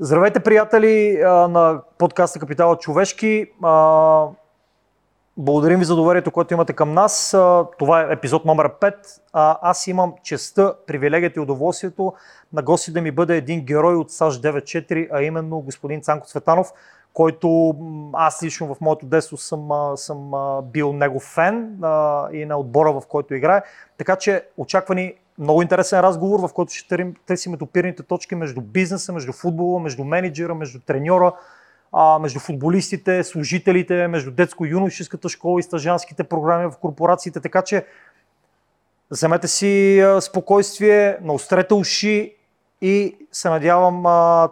[0.00, 3.46] Здравейте, приятели на подкаста Капитала Човешки.
[5.40, 7.36] Благодарим ви за доверието, което имате към нас.
[7.78, 8.94] Това е епизод номер 5.
[9.62, 12.12] Аз имам честа, привилегията и удоволствието
[12.52, 16.72] на гости да ми бъде един герой от САЩ 9.4, а именно господин Цанко Цветанов,
[17.14, 17.74] който
[18.12, 20.32] аз лично в моето детство съм, съм
[20.62, 21.74] бил негов фен
[22.32, 23.62] и на отбора, в който играе.
[23.98, 29.32] Така че очаквани много интересен разговор, в който ще търсим допирните точки между бизнеса, между
[29.32, 31.32] футбола, между менеджера, между треньора,
[32.20, 37.40] между футболистите, служителите, между детско-юношеската школа и стажанските програми в корпорациите.
[37.40, 37.86] Така че
[39.10, 42.34] вземете си спокойствие, наострете уши
[42.80, 44.02] и се надявам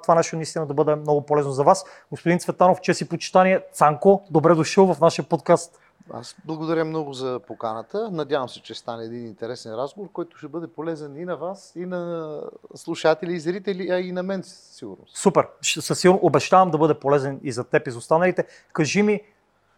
[0.02, 1.84] това нещо наистина да бъде много полезно за вас.
[2.10, 3.60] Господин Цветанов, чест и почитание.
[3.72, 5.78] Цанко, добре дошъл в нашия подкаст.
[6.12, 8.10] Аз благодаря много за поканата.
[8.10, 11.86] Надявам се, че стане един интересен разговор, който ще бъде полезен и на вас, и
[11.86, 12.40] на
[12.74, 15.04] слушатели, и зрители, а и на мен сигурно.
[15.06, 15.48] Супер.
[15.62, 18.46] Със сигурно обещавам да бъде полезен и за теб, и за останалите.
[18.72, 19.20] Кажи ми,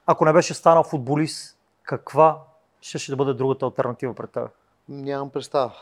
[0.07, 2.39] ако не беше станал футболист, каква
[2.81, 4.49] ще, ще бъде другата альтернатива пред теб?
[4.89, 5.73] Нямам представа.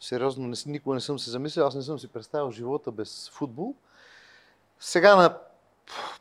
[0.00, 1.66] Сериозно, не, никога не съм се замислил.
[1.66, 3.74] Аз не съм си представил живота без футбол.
[4.80, 5.38] Сега на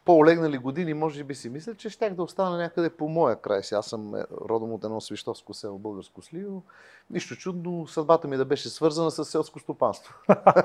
[0.05, 3.63] по-олегнали години, може би си мисля, че щях да остана някъде по моя край.
[3.63, 6.63] Сега аз съм е, родом от едно свищовско село, българско сливо.
[7.09, 10.13] Нищо чудно, съдбата ми да беше свързана с селско стопанство.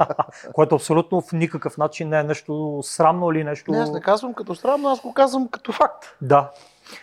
[0.53, 3.71] Което абсолютно в никакъв начин не е нещо срамно или нещо...
[3.73, 6.17] Не, аз не казвам като срамно, аз го казвам като факт.
[6.23, 6.53] Да.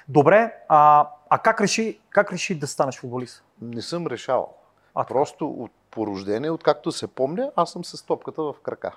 [0.07, 3.43] Добре, а, а как, реши, как реши да станеш футболист?
[3.61, 4.57] Не съм решавал.
[4.95, 8.95] А, Просто от порождение, откакто се помня, аз съм с топката в крака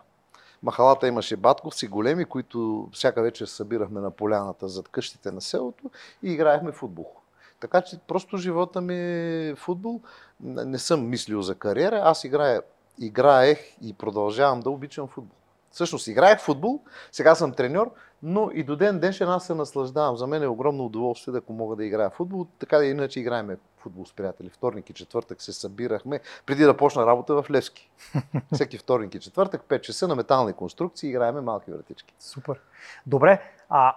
[0.62, 5.90] махалата имаше батковци големи, които всяка вечер събирахме на поляната зад къщите на селото
[6.22, 7.12] и играехме футбол.
[7.60, 10.00] Така че просто живота ми е футбол.
[10.40, 12.00] Не съм мислил за кариера.
[12.04, 12.62] Аз играя,
[12.98, 15.37] играех и продължавам да обичам футбол.
[15.70, 16.80] Всъщност играех футбол,
[17.12, 20.16] сега съм треньор, но и до ден днешен аз се наслаждавам.
[20.16, 22.46] За мен е огромно удоволствие ако мога да играя футбол.
[22.58, 24.50] Така да иначе играеме футбол с приятели.
[24.50, 27.90] Вторник и четвъртък се събирахме, преди да почна работа в Левски.
[28.54, 32.14] Всеки вторник и четвъртък, 5 часа на метални конструкции, играеме малки вратички.
[32.18, 32.60] Супер.
[33.06, 33.96] Добре, а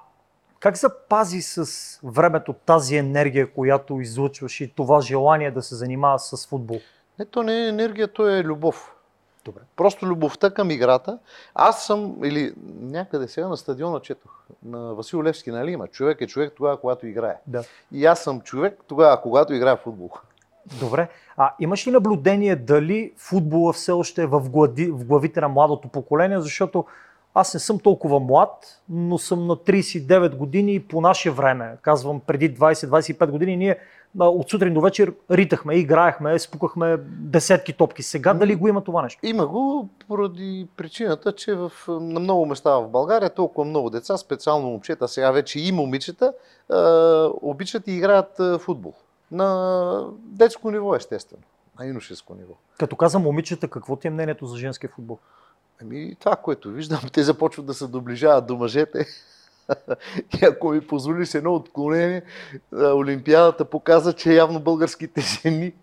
[0.59, 1.65] как запази с
[2.03, 6.79] времето тази енергия, която излъчваш и това желание да се занимава с футбол?
[7.19, 8.95] Ето не е енергия, то е любов.
[9.45, 9.61] Добре.
[9.75, 11.19] Просто любовта към играта.
[11.55, 14.31] Аз съм, или някъде сега на стадиона четох,
[14.65, 15.87] на Васил Левски, нали има?
[15.87, 17.35] Човек е човек тогава, когато играе.
[17.47, 17.63] Да.
[17.91, 20.09] И аз съм човек тогава, когато играе в футбол.
[20.79, 21.09] Добре.
[21.37, 25.87] А имаш ли наблюдение дали футбола все още е в, глади, в главите на младото
[25.87, 26.39] поколение?
[26.39, 26.85] Защото
[27.33, 32.19] аз не съм толкова млад, но съм на 39 години и по наше време, казвам
[32.19, 33.77] преди 20-25 години, ние
[34.19, 38.03] от сутрин до вечер ритахме, играехме, спукахме десетки топки.
[38.03, 39.19] Сега дали го има това нещо?
[39.23, 44.67] Има го поради причината, че в, на много места в България толкова много деца, специално
[44.67, 46.33] момчета, сега вече и момичета,
[46.71, 46.75] е,
[47.41, 48.93] обичат и играят футбол.
[49.31, 51.43] На детско ниво, естествено.
[51.79, 52.53] На юношеско ниво.
[52.79, 55.17] Като казвам момичета, какво ти е мнението за женския футбол?
[55.81, 59.05] Ами това, което виждам, те започват да се доближават до мъжете.
[60.41, 62.21] И ако ми позволиш едно отклонение,
[62.73, 65.73] Олимпиадата показа, че явно българските жени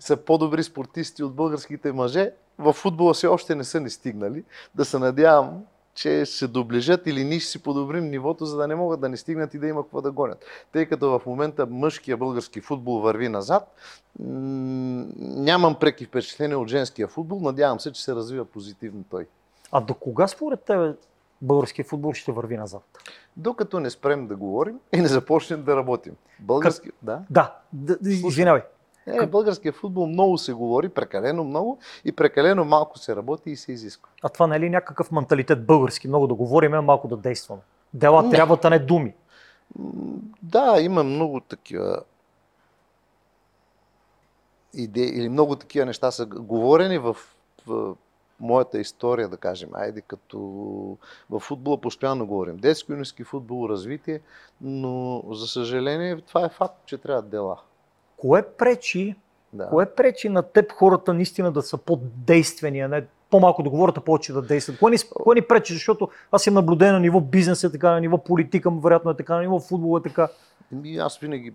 [0.00, 2.32] са по-добри спортисти от българските мъже.
[2.58, 4.44] В футбола все още не са ни стигнали.
[4.74, 5.62] Да се надявам,
[5.94, 9.16] че ще доближат или ние ще си подобрим нивото, за да не могат да не
[9.16, 10.44] стигнат и да има какво да гонят.
[10.72, 13.74] Тъй като в момента мъжкия български футбол върви назад,
[14.18, 17.40] нямам преки впечатления от женския футбол.
[17.40, 19.26] Надявам се, че се развива позитивно той.
[19.72, 20.94] А до кога според тебе
[21.42, 22.82] българския футбол ще върви назад?
[23.36, 26.16] Докато не спрем да говорим и не започнем да работим.
[26.40, 26.88] Български...
[26.88, 26.98] Как...
[27.02, 27.22] Да?
[27.30, 28.62] Да, да извинявай.
[29.06, 33.72] Е, българския футбол много се говори, прекалено много и прекалено малко се работи и се
[33.72, 34.08] изисква.
[34.22, 36.08] А това не е ли някакъв менталитет български?
[36.08, 37.60] Много да говорим, а малко да действаме.
[37.94, 38.30] Дела не.
[38.30, 39.14] трябва, а не думи.
[40.42, 42.02] Да, има много такива
[44.74, 47.16] идеи или много такива неща са говорени в,
[47.66, 47.96] в
[48.44, 49.68] моята история, да кажем.
[49.72, 50.38] Айде, като
[51.30, 52.56] в футбола постоянно говорим.
[52.56, 54.20] Детски юниски футбол, развитие,
[54.60, 57.60] но за съжаление това е факт, че трябва дела.
[58.16, 59.16] Кое пречи,
[59.52, 59.68] да.
[59.68, 64.00] кое пречи на теб хората наистина да са по-действени, а не по-малко да говорят, а
[64.00, 64.78] повече да действат?
[64.78, 65.72] Кое ни, кое ни пречи?
[65.72, 69.34] Защото аз имам наблюдение на ниво бизнес е така, на ниво политика, вероятно е така,
[69.34, 70.28] на ниво футбол е така.
[71.00, 71.52] Аз винаги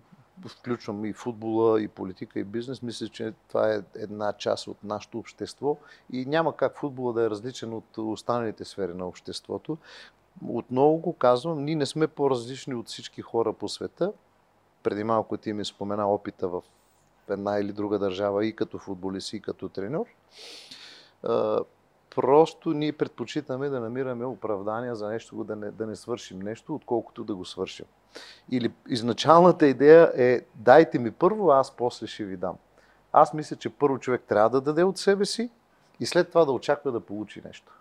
[0.48, 2.82] включвам и футбола, и политика, и бизнес.
[2.82, 5.76] Мисля, че това е една част от нашето общество
[6.12, 9.78] и няма как футбола да е различен от останалите сфери на обществото.
[10.48, 14.12] Отново го казвам, ние не сме по-различни от всички хора по света.
[14.82, 16.62] Преди малко ти ми спомена опита в
[17.28, 20.06] една или друга държава и като футболист, и като треньор.
[22.14, 27.24] Просто ние предпочитаме да намираме оправдания за нещо, да не, да не свършим нещо, отколкото
[27.24, 27.86] да го свършим.
[28.50, 32.54] Или изначалната идея е дайте ми първо, аз после ще ви дам.
[33.12, 35.50] Аз мисля, че първо човек трябва да даде от себе си
[36.00, 37.72] и след това да очаква да получи нещо.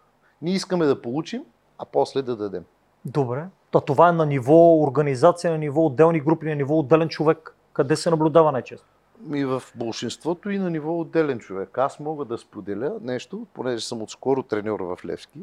[0.42, 1.44] Ние искаме да получим,
[1.78, 2.64] а после да дадем.
[3.06, 3.46] Добре.
[3.76, 7.56] А това е на ниво организация, на ниво отделни групи, на ниво отделен човек.
[7.74, 8.86] Къде се наблюдава най-често?
[9.34, 11.78] И в большинството и на ниво отделен човек.
[11.78, 15.40] Аз мога да споделя нещо, понеже съм отскоро треньор в Левски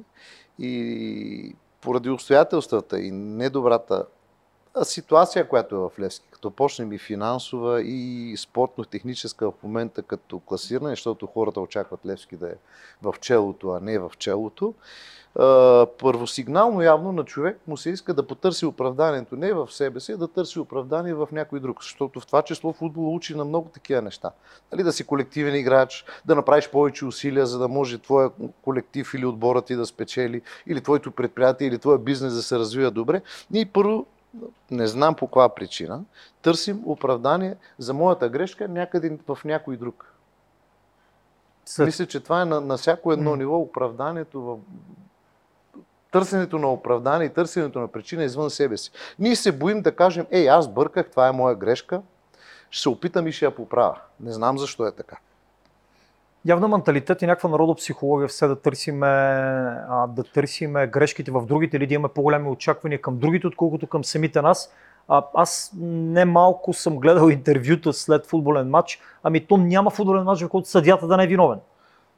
[0.59, 4.07] и поради обстоятелствата и недобрата
[4.85, 10.91] ситуация, която е в Левски, като почнем и финансова, и спортно-техническа в момента като класиране,
[10.91, 12.55] защото хората очакват Левски да е
[13.03, 14.75] в челото, а не в челото,
[15.99, 20.17] първосигнално явно на човек му се иска да потърси оправданието не в себе си, а
[20.17, 21.83] да търси оправдание в някой друг.
[21.83, 24.31] Защото в това число футбол учи на много такива неща.
[24.71, 28.31] Дали да си колективен играч, да направиш повече усилия, за да може твоя
[28.63, 32.91] колектив или отбора ти да спечели, или твоето предприятие, или твоя бизнес да се развива
[32.91, 33.23] добре.
[33.51, 34.07] Ние първо
[34.71, 36.05] не знам по каква причина,
[36.43, 40.13] търсим оправдание за моята грешка някъде в някой друг.
[41.65, 41.87] Съд...
[41.87, 43.39] Мисля, че това е на, на всяко едно mm.
[43.39, 44.59] ниво оправданието в
[46.11, 48.91] търсенето на оправдание и търсенето на причина извън себе си.
[49.19, 52.03] Ние се боим да кажем, ей, аз бърках, това е моя грешка,
[52.71, 54.01] ще се опитам и ще я поправя.
[54.21, 55.17] Не знам защо е така.
[56.47, 61.87] Явно менталитет и някаква народопсихология все да търсиме, а, да търсиме грешките в другите или
[61.87, 64.73] да имаме по-големи очаквания към другите, отколкото към самите нас.
[65.09, 70.43] А, аз не малко съм гледал интервюта след футболен матч, ами то няма футболен матч,
[70.43, 71.59] в който съдята да не е виновен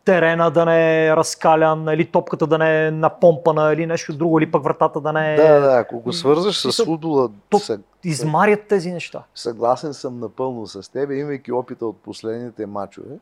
[0.08, 4.50] терена да не е разкалян, или топката да не е напомпана, или нещо друго, или
[4.50, 5.36] пък вратата да не е...
[5.36, 7.28] Да, да, ако го свързаш с футбола...
[7.48, 7.78] То, съ...
[8.04, 9.22] Измарят тези неща.
[9.34, 13.16] Съгласен съм напълно с теб, имайки опита от последните матчове.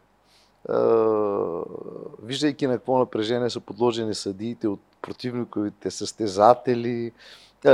[2.22, 7.12] Виждайки на какво напрежение са подложени съдиите от противниковите състезатели,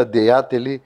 [0.07, 0.81] деятели,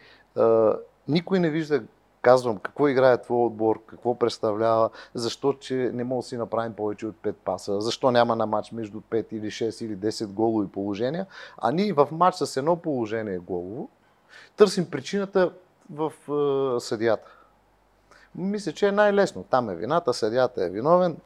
[1.09, 1.83] никой не вижда
[2.23, 7.07] казвам какво играе твой отбор, какво представлява, защо че не мога да си направим повече
[7.07, 11.27] от 5 паса, защо няма на матч между 5 или 6 или 10 голови положения,
[11.59, 13.89] а ние в матч с едно положение голово
[14.57, 15.53] търсим причината
[15.91, 16.13] в
[16.81, 17.31] съдията.
[18.35, 19.45] Мисля, че е най-лесно.
[19.51, 21.17] Там е вината, съдията е виновен,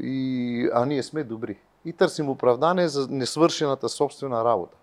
[0.00, 1.56] и, а ние сме добри.
[1.84, 4.76] И търсим оправдание за несвършената собствена работа.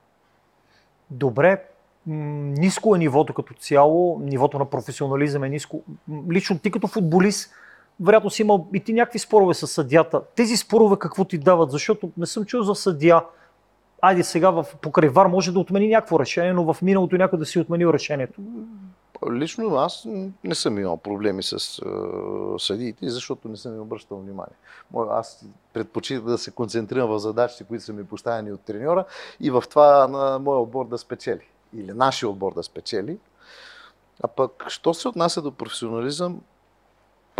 [1.09, 1.63] Добре,
[2.07, 5.83] ниско е нивото като цяло, нивото на професионализъм е ниско.
[6.31, 7.53] Лично ти като футболист,
[7.99, 10.21] вероятно си имал и ти някакви спорове с съдята.
[10.35, 11.71] Тези спорове какво ти дават?
[11.71, 13.23] Защото не съм чул за съдия.
[14.01, 17.59] Айде сега в покрай може да отмени някакво решение, но в миналото някой да си
[17.59, 18.41] отменил решението.
[19.29, 20.07] Лично аз
[20.44, 21.81] не съм имал проблеми с
[22.59, 24.56] съдиите, защото не съм им обръщал внимание.
[24.95, 29.06] Аз предпочитам да се концентрирам в задачите, които са ми поставени от треньора
[29.39, 33.18] и в това на моя отбор да спечели или нашия отбор да спечели.
[34.23, 36.41] А пък, що се отнася до професионализъм,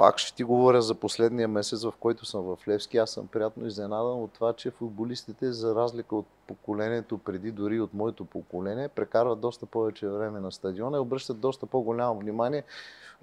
[0.02, 2.98] пак ще ти говоря за последния месец, в който съм в Левски.
[2.98, 7.94] Аз съм приятно изненадан от това, че футболистите, за разлика от поколението преди, дори от
[7.94, 12.64] моето поколение, прекарват доста повече време на стадиона и обръщат доста по-голямо внимание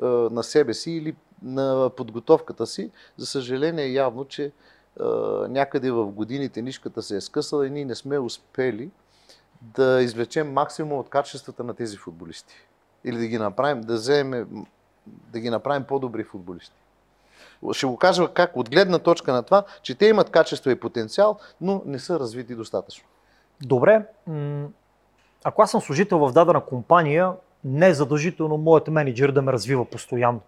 [0.03, 2.91] е, на себе си или на подготовката си.
[3.17, 4.53] За съжаление, явно, че е,
[5.49, 8.91] някъде в годините нишката се е скъсала и ние не сме успели
[9.63, 12.55] да извлечем максимум от качествата на тези футболисти.
[13.05, 14.67] Или да ги направим, да вземем,
[15.33, 16.77] да ги направим по-добри футболисти.
[17.73, 21.39] Ще го кажа как, от гледна точка на това, че те имат качество и потенциал,
[21.61, 23.05] но не са развити достатъчно.
[23.63, 24.07] Добре.
[25.45, 27.33] Ако аз съм служител в дадена компания,
[27.65, 30.41] не е задължително моят менеджер да ме развива постоянно.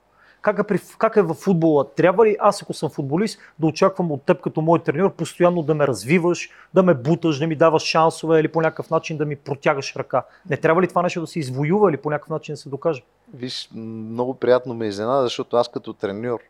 [0.43, 1.95] Как е, при, как е в футбола?
[1.95, 5.75] Трябва ли аз, ако съм футболист, да очаквам от теб като мой треньор постоянно да
[5.75, 9.37] ме развиваш, да ме буташ, да ми даваш шансове или по някакъв начин да ми
[9.37, 10.25] протягаш ръка?
[10.51, 13.03] Не трябва ли това нещо да се извоюва или по някакъв начин да се докаже?
[13.35, 16.41] Виж, много приятно ме изненада, защото аз като треньор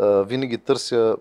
[0.00, 1.16] винаги търся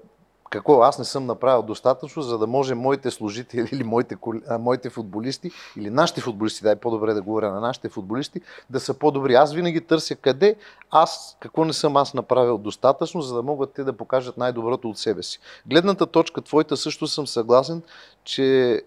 [0.49, 4.17] какво аз не съм направил достатъчно, за да може моите служители или моите,
[4.59, 9.33] моите футболисти, или нашите футболисти, дай по-добре да говоря на нашите футболисти, да са по-добри.
[9.33, 10.55] Аз винаги търся къде
[10.91, 14.97] аз, какво не съм аз направил достатъчно, за да могат те да покажат най-доброто от
[14.97, 15.39] себе си.
[15.65, 17.81] Гледната точка твоята също съм съгласен,
[18.23, 18.81] че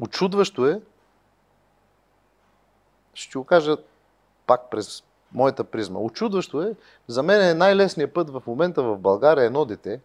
[0.00, 0.80] очудващо е,
[3.14, 3.76] ще го кажа
[4.46, 6.00] пак през моята призма.
[6.00, 6.74] Очудващо е,
[7.08, 10.00] за мен е най-лесният път в момента в България едно дете,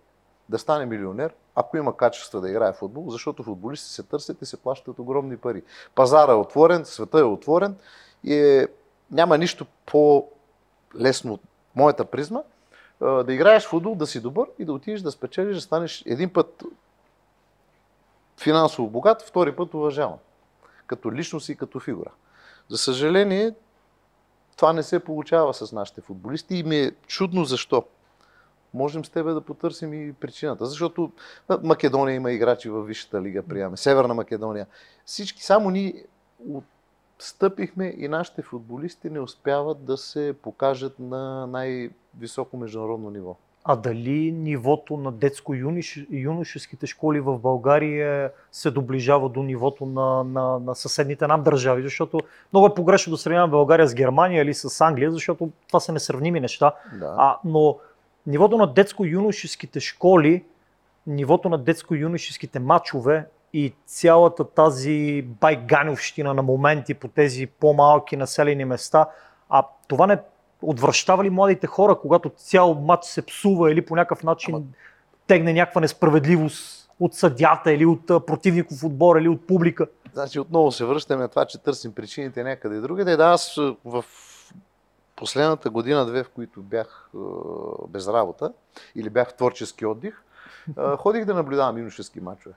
[0.50, 4.62] да стане милионер, ако има качество да играе футбол, защото футболисти се търсят и се
[4.62, 5.64] плащат огромни пари.
[5.96, 7.76] Пазара е отворен, света е отворен
[8.24, 8.68] и е,
[9.12, 11.42] няма нищо по-лесно от
[11.76, 12.42] моята призма,
[13.02, 16.64] да играеш футбол, да си добър и да отидеш да спечелиш, да станеш един път
[18.38, 20.18] финансово богат, втори път уважаван.
[20.88, 22.12] Като личност и като фигура.
[22.70, 23.54] За съжаление,
[24.56, 27.84] това не се получава с нашите футболисти и ми е чудно защо.
[28.74, 30.66] Можем с тебе да потърсим и причината.
[30.66, 31.12] Защото
[31.64, 33.78] Македония има играчи във Висшата лига, приеме.
[33.78, 34.68] Северна Македония.
[35.06, 35.94] Всички, само ни
[37.20, 43.36] стъпихме и нашите футболисти не успяват да се покажат на най-високо международно ниво.
[43.64, 50.76] А дали нивото на детско-юношеските школи в България се доближава до нивото на, на, на
[50.76, 51.84] съседните нам държави?
[51.84, 52.20] Защото
[52.54, 56.40] много е погрешно да сравняваме България с Германия или с Англия, защото това са несравними
[56.40, 56.74] неща.
[57.00, 57.16] Да.
[57.18, 57.78] А, но
[58.28, 60.44] нивото на детско-юношеските школи,
[61.08, 69.08] нивото на детско-юношеските матчове и цялата тази байгановщина на моменти по тези по-малки населени места,
[69.50, 70.20] а това не
[70.62, 74.64] отвръщава ли младите хора, когато цял матч се псува или по някакъв начин Ама...
[75.28, 79.88] тегне някаква несправедливост от съдята или от противников отбор или от публика?
[80.14, 83.18] Значи отново се връщаме на това, че търсим причините някъде другаде.
[83.18, 84.06] Да, аз в
[85.20, 87.10] последната година-две, в които бях
[87.88, 88.54] без работа
[88.96, 90.22] или бях в творчески отдих,
[90.98, 92.56] ходих да наблюдавам юношески мачове.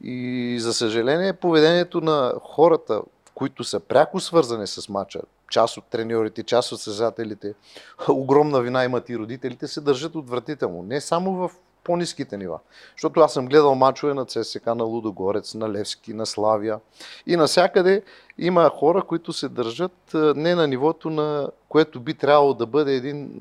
[0.00, 3.02] И за съжаление, поведението на хората,
[3.34, 5.20] които са пряко свързани с мача,
[5.50, 7.54] част от треньорите, част от създателите,
[8.08, 10.82] огромна вина имат и родителите, се държат отвратително.
[10.82, 11.50] Не само в
[11.84, 12.58] по-низките нива.
[12.96, 16.80] Защото аз съм гледал мачове на ЦСК, на Лудогорец, на Левски, на Славия.
[17.26, 18.02] И насякъде
[18.38, 23.40] има хора, които се държат не на нивото, на което би трябвало да бъде един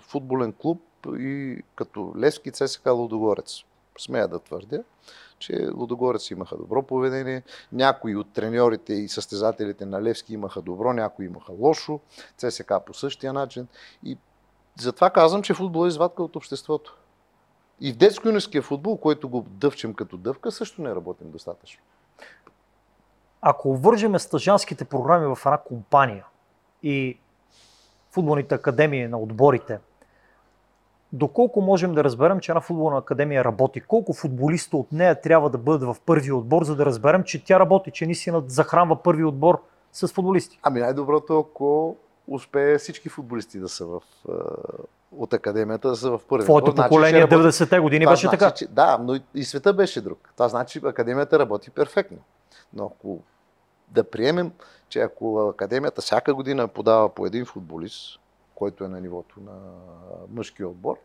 [0.00, 3.62] футболен клуб и като Левски, ЦСК, Лудогорец.
[3.98, 4.82] Смея да твърдя
[5.38, 11.26] че Лудогорец имаха добро поведение, някои от треньорите и състезателите на Левски имаха добро, някои
[11.26, 12.00] имаха лошо,
[12.36, 13.66] ЦСК по същия начин.
[14.04, 14.18] И
[14.80, 16.96] затова казвам, че футбол е извадка от обществото.
[17.80, 21.82] И в детско-юношеския футбол, който го дъвчем като дъвка, също не работим достатъчно.
[23.40, 26.24] Ако вържеме стъжанските програми в една компания
[26.82, 27.18] и
[28.10, 29.78] футболните академии на отборите,
[31.12, 35.58] доколко можем да разберем, че една футболна академия работи, колко футболиста от нея трябва да
[35.58, 39.62] бъдат в първи отбор, за да разберем, че тя работи, че наистина захранва първи отбор
[39.92, 40.58] с футболисти?
[40.62, 41.96] Ами най-доброто, ако
[42.28, 44.00] успее всички футболисти да са в,
[45.12, 46.44] от академията, са в първи.
[46.44, 48.54] Твоето значи, поколение 90-те години Това беше значи, така.
[48.54, 50.30] Че, да, но и, и света беше друг.
[50.36, 52.18] Това значи, академията работи перфектно.
[52.72, 53.20] Но ако
[53.88, 54.52] да приемем,
[54.88, 58.20] че ако академията всяка година подава по един футболист,
[58.54, 59.52] който е на нивото на
[60.30, 60.96] мъжкия отбор,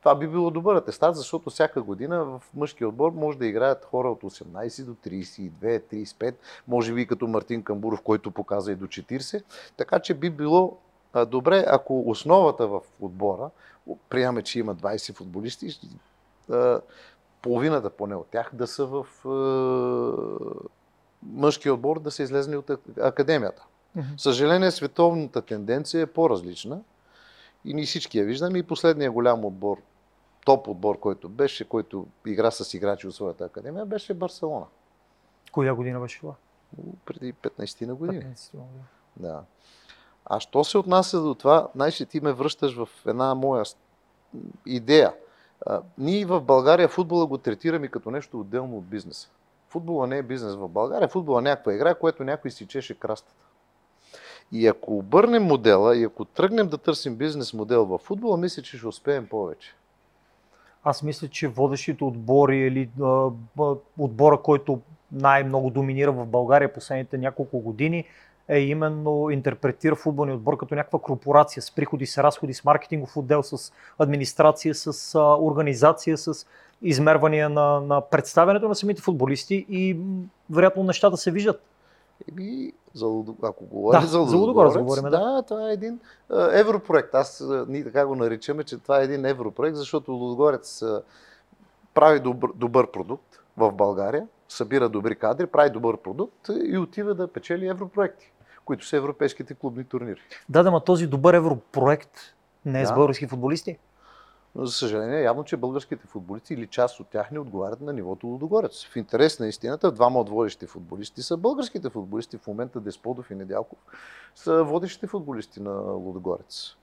[0.00, 4.10] това би било добър атестат, защото всяка година в мъжкия отбор може да играят хора
[4.10, 5.50] от 18 до 32,
[5.92, 6.34] 35,
[6.68, 9.42] може би и като Мартин Камбуров, който показа и до 40.
[9.76, 10.78] Така че би било
[11.26, 13.50] добре, ако основата в отбора,
[14.08, 15.78] приемаме, че има 20 футболисти,
[17.42, 19.06] половината поне от тях да са в
[21.22, 23.64] мъжкия отбор, да са излезли от академията.
[24.16, 26.80] Съжаление, световната тенденция е по-различна.
[27.64, 28.58] И ние всички я виждаме.
[28.58, 29.78] И последния голям отбор,
[30.44, 34.66] топ отбор, който беше, който игра с играчи от своята академия, беше Барселона.
[35.52, 36.34] Коя година беше това?
[37.04, 38.22] Преди 15 на години.
[38.22, 38.82] 15 години.
[39.16, 39.42] Да.
[40.28, 43.64] А що се отнася до това, знаеш ти ме връщаш в една моя
[44.66, 45.14] идея.
[45.66, 49.28] А, ние в България футбола го третираме като нещо отделно от бизнеса.
[49.68, 53.44] Футбола не е бизнес в България, футбола е някаква игра, което някой си чеше крастата.
[54.52, 58.78] И ако обърнем модела и ако тръгнем да търсим бизнес модел в футбола, мисля, че
[58.78, 59.74] ще успеем повече.
[60.84, 63.30] Аз мисля, че водещите отбори или а,
[63.98, 64.80] отбора, който
[65.12, 68.04] най-много доминира в България последните няколко години,
[68.48, 73.42] е именно интерпретира футболния отбор като някаква корпорация с приходи, с разходи, с маркетингов отдел,
[73.42, 76.46] с администрация, с а, организация, с
[76.82, 79.96] измервания на, на представянето на самите футболисти и
[80.50, 81.62] вероятно нещата се виждат.
[82.28, 83.06] Еми, за
[83.42, 85.10] ако говорим Да, за Лудогорец Лудогорец, говорим, да.
[85.10, 86.00] да, това е един
[86.30, 87.14] а, европроект.
[87.14, 91.02] Аз, а, ние така го наричаме, че това е един европроект, защото Лудогорец а,
[91.94, 97.28] прави добър, добър продукт в България, събира добри кадри, прави добър продукт и отива да
[97.28, 98.32] печели европроекти,
[98.68, 100.20] които са европейските клубни турнири.
[100.48, 102.10] Да, да, ма този добър европроект
[102.64, 102.94] не е с Да.
[102.94, 103.78] български футболисти.
[104.54, 108.26] Но, за съжаление, явно, че българските футболисти или част от тях не отговарят на нивото
[108.26, 108.84] Лудогорец.
[108.84, 112.38] В интерес на истината, двама от водещите футболисти са българските футболисти.
[112.38, 113.78] В момента Десподов и Недялков
[114.34, 116.74] са водещите футболисти на Лудогорец.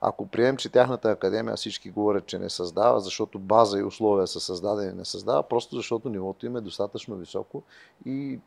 [0.00, 4.40] Ако приемем, че тяхната академия всички говорят, че не създава, защото база и условия са
[4.40, 7.62] създадени, не създава, просто защото нивото им е достатъчно високо
[8.06, 8.40] и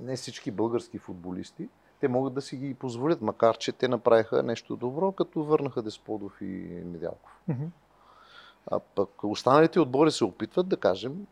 [0.00, 1.68] не всички български футболисти
[2.00, 6.40] те могат да си ги позволят, макар че те направиха нещо добро, като върнаха Десподов
[6.40, 7.32] и Недялков.
[7.48, 7.64] Мгм.
[8.70, 11.26] А пък останалите отбори се опитват да кажем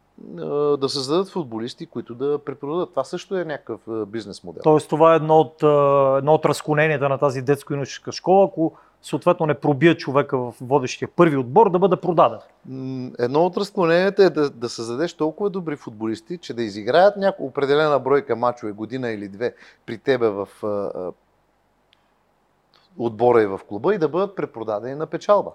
[0.78, 2.90] да създадат футболисти, които да препродадат.
[2.90, 4.60] Това също е някакъв бизнес модел.
[4.62, 5.62] Тоест това е едно от,
[6.18, 8.72] едно от разклоненията на тази детско-юношеска школа, ако
[9.06, 12.38] съответно не пробие човека в водещия първи отбор, да бъде продаден.
[13.18, 17.98] Едно от разклоненията е да, да създадеш толкова добри футболисти, че да изиграят някаква определена
[17.98, 19.54] бройка мачове, година или две
[19.86, 21.12] при тебе в а,
[22.98, 25.50] отбора и в клуба и да бъдат препродадени на печалба.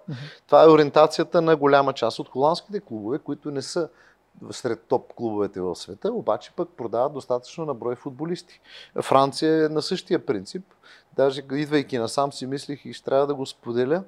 [0.46, 3.90] Това е ориентацията на голяма част от холандските клубове, които не са
[4.52, 8.62] сред топ клубовете в света, обаче пък продават достатъчно на брой футболисти.
[9.02, 10.64] Франция е на същия принцип.
[11.16, 14.04] Даже идвайки насам си мислих и ще трябва да го споделя,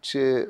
[0.00, 0.48] че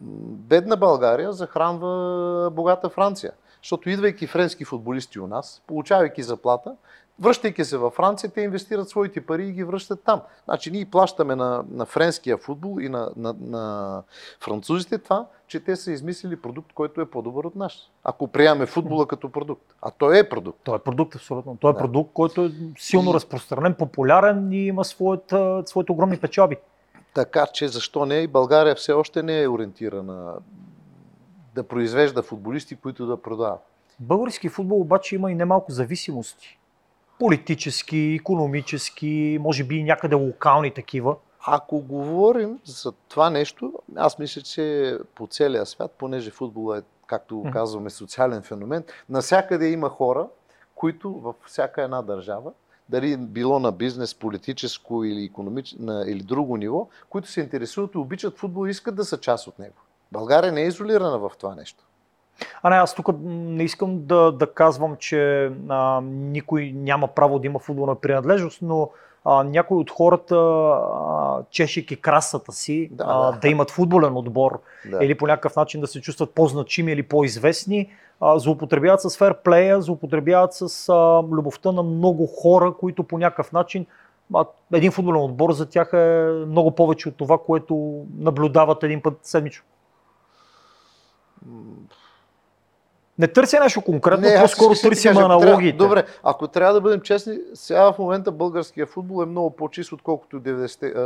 [0.00, 3.32] бедна България захранва богата Франция.
[3.62, 6.76] Защото идвайки френски футболисти у нас, получавайки заплата,
[7.20, 10.20] връщайки се във Франция, те инвестират своите пари и ги връщат там.
[10.44, 14.02] Значи ние плащаме на, на френския футбол и на, на, на
[14.40, 17.78] французите това, че те са измислили продукт, който е по-добър от наш.
[18.04, 19.74] Ако приемаме футбола като продукт.
[19.82, 20.58] А той е продукт.
[20.64, 21.56] Той е продукт, абсолютно.
[21.60, 21.78] Той е Да.
[21.78, 26.56] продукт, който е силно разпространен, популярен и има своята, своите огромни печалби.
[27.14, 28.14] Така че защо не?
[28.14, 30.34] И България все още не е ориентирана
[31.54, 33.60] да произвежда футболисти, които да продават.
[34.00, 36.58] Български футбол обаче има и немалко зависимости.
[37.18, 41.16] Политически, економически, може би и някъде локални такива.
[41.46, 47.36] Ако говорим за това нещо, аз мисля, че по целия свят, понеже футбола е, както
[47.36, 50.26] го казваме, социален феномен, насякъде има хора,
[50.74, 52.52] които във всяка една държава,
[52.88, 55.74] дали било на бизнес, политическо или, економич...
[55.78, 59.46] на, или друго ниво, които се интересуват и обичат футбол и искат да са част
[59.46, 59.74] от него.
[60.12, 61.84] България не е изолирана в това нещо.
[62.62, 67.46] А не, аз тук не искам да, да казвам, че а, никой няма право да
[67.46, 68.90] има футболна принадлежност, но
[69.24, 73.38] а, някои от хората, а, чешейки красата си, Да, а, да.
[73.38, 74.60] да имат футболен отбор
[74.90, 75.04] Да.
[75.04, 80.54] или по някакъв начин да се чувстват по-значими или по-известни, а, злоупотребяват с ферплея, злоупотребяват
[80.54, 83.86] с а, любовта на много хора, които по някакъв начин
[84.34, 89.18] а, един футболен отбор за тях е много повече от това, което наблюдават един път
[89.22, 89.64] седмично.
[93.20, 95.78] Не търся нещо конкретно, аз по-скоро търсим кажа, аналогиите.
[95.78, 99.92] Трябва, добре, ако трябва да бъдем честни, сега в момента българския футбол е много по-чист,
[99.92, 101.00] отколкото 90-те, а,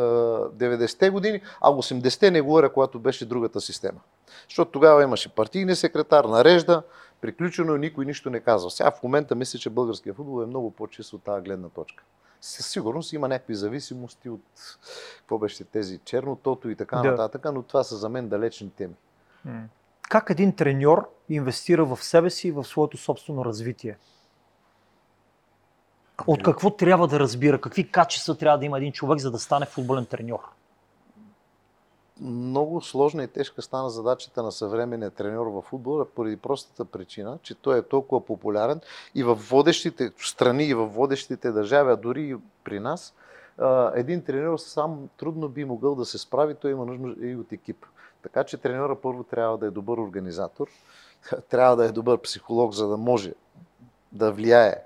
[0.55, 4.01] 90-те години, а 80-те не говоря, когато беше другата система.
[4.49, 6.83] Защото тогава имаше партийния секретар, нарежда,
[7.21, 8.71] приключено, никой нищо не казва.
[8.71, 12.05] Сега в момента мисля, че българския футбол е много по-чист от тази гледна точка.
[12.41, 14.41] Със сигурност има някакви зависимости от
[15.19, 17.11] какво беше тези чернотото и така Да.
[17.11, 18.95] нататък, но това са за мен далечни теми.
[19.45, 19.63] М.
[20.09, 23.99] Как един треньор инвестира в себе си и в своето собствено развитие?
[26.27, 27.61] От какво трябва да разбира?
[27.61, 30.41] Какви качества трябва да има един човек, за да стане футболен треньор?
[32.21, 37.55] много сложна и тежка стана задачата на съвременния треньор в футбола поради простата причина, че
[37.55, 38.81] той е толкова популярен
[39.15, 43.15] и в водещите страни, и в водещите държави, а дори и при нас,
[43.95, 47.87] един треньор сам трудно би могъл да се справи, той има нужда и от екип.
[48.25, 50.69] Така че треньора първо трябва да е добър организатор,
[51.51, 53.33] трябва да е добър психолог, за да може
[54.13, 54.83] да влияе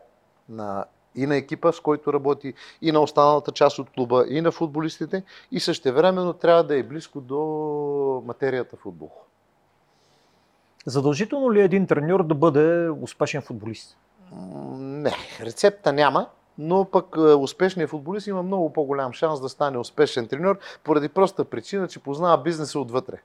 [0.48, 4.52] на, и на екипа, с който работи, и на останалата част от клуба, и на
[4.52, 5.22] футболистите,
[5.52, 9.10] и същевременно трябва да е близко до материята футбол.
[10.86, 13.96] Задължително ли е един треньор да бъде успешен футболист?
[14.78, 16.26] Не, рецепта няма,
[16.58, 21.44] но пък е, успешният футболист има много по-голям шанс да стане успешен треньор, поради проста
[21.44, 23.16] причина, че познава бизнеса отвътре.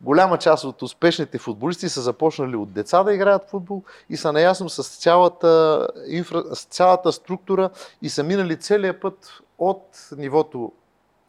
[0.00, 4.68] Голяма част от успешните футболисти са започнали от деца да играят футбол и са наясно
[4.68, 6.44] с цялата, инфра...
[6.54, 7.70] с цялата структура
[8.02, 10.72] и са минали целият път от нивото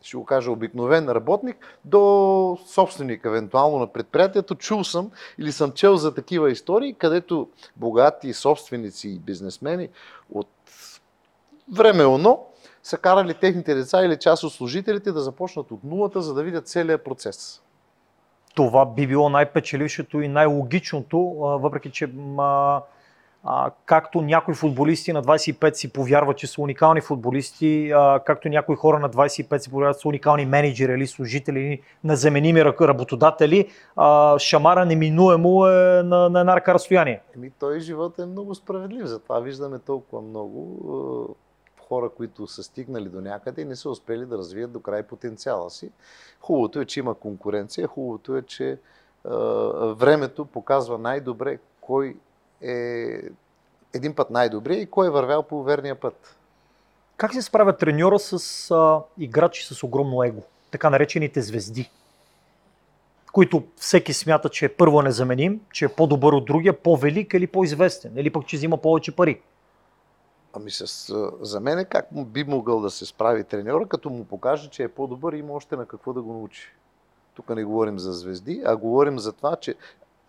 [0.01, 4.55] ще го кажа, обикновен работник, до собственик, евентуално на предприятието.
[4.55, 9.89] Чул съм или съм чел за такива истории, където богати собственици и бизнесмени
[10.33, 10.47] от
[11.73, 12.47] време оно
[12.83, 16.67] са карали техните деца или част от служителите да започнат от нулата, за да видят
[16.67, 17.61] целият процес.
[18.55, 22.81] Това би било най-печелившото и най-логичното, а, въпреки че м,
[23.43, 28.75] а, както някои футболисти на 25 си повярват, че са уникални футболисти, а, както някои
[28.75, 34.39] хора на 25 си повярват, че са уникални менеджери или служители, или незаменими работодатели, а,
[34.39, 37.21] шамара неминуемо е на, на една ръка разстояние.
[37.35, 41.35] Еми, той живот е много справедлив, затова виждаме толкова много
[41.87, 45.69] хора, които са стигнали до някъде и не са успели да развият до край потенциала
[45.69, 45.91] си.
[46.41, 48.77] Хубавото е, че има конкуренция, хубавото е, че е,
[49.93, 52.15] времето показва най-добре кой
[52.61, 53.21] е
[53.93, 56.35] един път най-добре и кой е вървял по верния път.
[57.17, 60.41] Как се справя треньора с а, играчи с огромно его?
[60.71, 61.91] Така наречените звезди,
[63.31, 68.13] които всеки смята, че е първо незаменим, че е по-добър от другия, по-велик или по-известен,
[68.15, 69.41] или пък че взима повече пари.
[70.53, 74.83] Ами с, за мен как би могъл да се справи треньора, като му покаже, че
[74.83, 76.73] е по-добър и има още на какво да го научи.
[77.33, 79.75] Тук не говорим за звезди, а говорим за това, че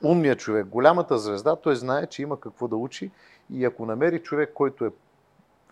[0.05, 3.11] умният човек, голямата звезда, той знае, че има какво да учи
[3.51, 4.91] и ако намери човек, който е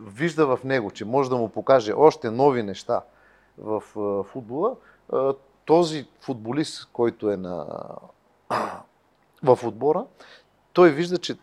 [0.01, 3.03] вижда в него, че може да му покаже още нови неща
[3.59, 3.83] в
[4.25, 4.77] футбола,
[5.65, 7.67] този футболист, който е на,
[9.43, 10.05] в отбора,
[10.73, 11.37] той вижда, че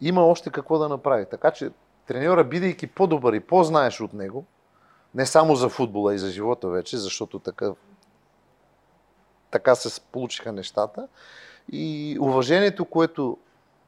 [0.00, 1.26] има още какво да направи.
[1.30, 1.70] Така че
[2.08, 4.44] треньора, бидейки по-добър и по-знаеш от него,
[5.14, 7.72] не само за футбола и за живота вече, защото така,
[9.50, 11.08] така се получиха нещата,
[11.72, 13.38] и уважението, което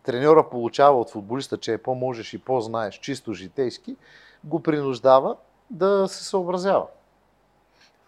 [0.03, 3.97] треньора получава от футболиста, че е по-можеш и по-знаеш, чисто житейски,
[4.45, 5.37] го принуждава
[5.71, 6.87] да се съобразява.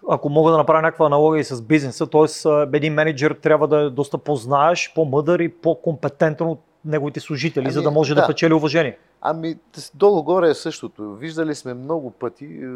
[0.08, 2.50] Ако мога да направя някаква аналогия и с бизнеса, т.е.
[2.76, 7.82] един менеджер трябва да е доста по-знаеш, по-мъдър и по-компетентен от неговите служители, ами, за
[7.82, 8.98] да може да, да печели уважение.
[9.20, 9.58] Ами,
[9.94, 11.14] долу-горе е същото.
[11.14, 12.68] Виждали сме много пъти е,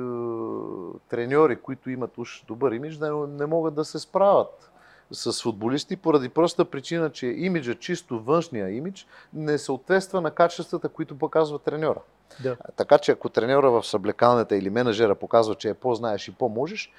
[1.09, 4.71] треньори, които имат уж добър имидж, да не могат да се справят
[5.11, 11.19] с футболисти, поради проста причина, че имиджа, чисто външния имидж, не съответства на качествата, които
[11.19, 12.01] показва треньора.
[12.43, 12.57] Да.
[12.77, 16.93] Така че ако треньора в съблекалната или менеджера показва, че е по-знаеш и по-можеш,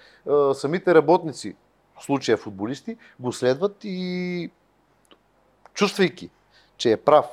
[0.53, 1.55] самите работници,
[1.99, 4.49] в случая футболисти, го следват и
[5.73, 6.29] чувствайки,
[6.77, 7.25] че е прав,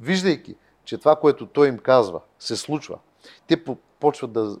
[0.00, 2.98] виждайки, че това, което той им казва, се случва,
[3.46, 3.64] те
[4.00, 4.56] почват да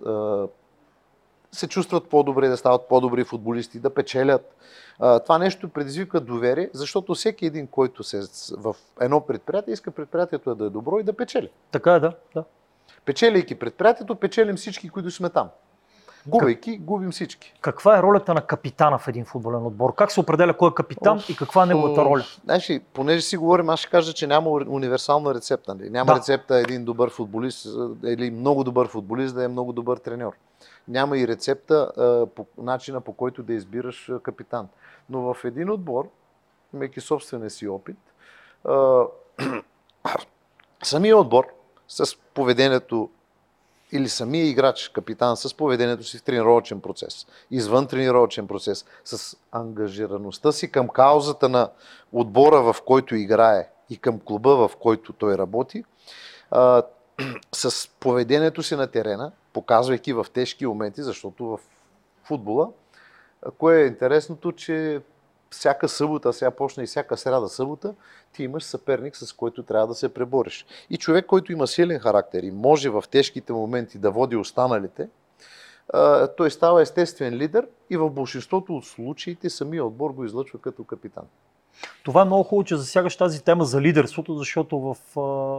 [1.52, 4.56] се чувстват по-добре, да стават по-добри футболисти, да печелят.
[4.98, 8.20] Това нещо предизвика доверие, защото всеки един, който се
[8.58, 11.50] в едно предприятие, иска предприятието да е добро и да печели.
[11.70, 12.14] Така е, да.
[12.34, 12.44] да.
[13.04, 15.48] Печелейки предприятието, печелим всички, които сме там.
[16.28, 16.84] Губейки, как...
[16.84, 17.54] губим всички.
[17.60, 19.94] Каква е ролята на капитана в един футболен отбор?
[19.94, 22.24] Как се определя кой е капитан Оф, и каква е неговата роля?
[22.44, 25.74] Значи, понеже си говорим, аз ще кажа, че няма универсална рецепта.
[25.74, 25.90] Нали?
[25.90, 26.18] Няма да.
[26.18, 27.66] рецепта един добър футболист
[28.04, 30.32] или много добър футболист да е много добър треньор.
[30.88, 31.90] Няма и рецепта
[32.34, 34.68] по начина по който да избираш капитан.
[35.10, 36.08] Но в един отбор,
[36.74, 37.96] имайки собствения си опит,
[40.82, 41.46] самия отбор
[41.88, 43.10] с поведението
[43.92, 50.52] или самия играч, капитан, с поведението си в тренировъчен процес, извън тренировъчен процес, с ангажираността
[50.52, 51.70] си към каузата на
[52.12, 55.84] отбора, в който играе и към клуба, в който той работи,
[56.50, 56.82] а,
[57.52, 61.58] с поведението си на терена, показвайки в тежки моменти, защото в
[62.24, 62.68] футбола,
[63.58, 65.00] кое е интересното, че
[65.50, 67.94] всяка събота, сега почна и всяка сряда събота,
[68.32, 70.66] ти имаш съперник, с който трябва да се пребориш.
[70.90, 75.08] И човек, който има силен характер и може в тежките моменти да води останалите,
[76.36, 81.24] той става естествен лидер и в большинството от случаите самия отбор го излъчва като капитан.
[82.02, 84.96] Това е много хубаво, че засягаш тази тема за лидерството, защото в,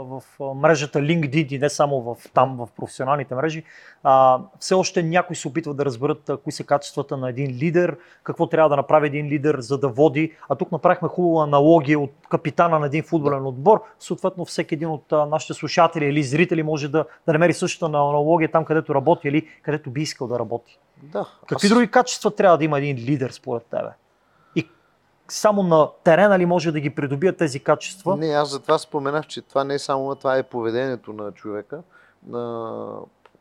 [0.04, 0.24] в
[0.56, 3.64] мрежата LinkedIn и не само в, там, в професионалните мрежи,
[4.04, 7.98] а, все още някои се опитват да разберат а, кои са качествата на един лидер,
[8.24, 10.32] какво трябва да направи един лидер, за да води.
[10.50, 13.84] А тук направихме хубава аналогия от капитана на един футболен отбор.
[14.00, 18.52] Съответно, всеки един от а, нашите слушатели или зрители може да, да намери същата аналогия
[18.52, 20.80] там, където работи или където би искал да работи.
[21.04, 21.74] Да, Какви аз...
[21.74, 23.90] други качества трябва да има един лидер според тебе?
[25.30, 28.18] Само на терена ли може да ги придобият тези качества?
[28.18, 31.82] Не, аз затова споменах, че това не е само това е поведението на човека.
[32.28, 33.00] На...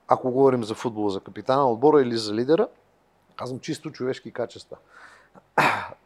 [0.09, 2.69] Ако говорим за футбол, за капитана отбора или за лидера,
[3.37, 4.77] казвам чисто човешки качества.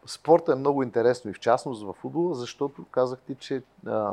[0.06, 4.12] Спорта е много интересно и в частност в футбола, защото казах ти, че а,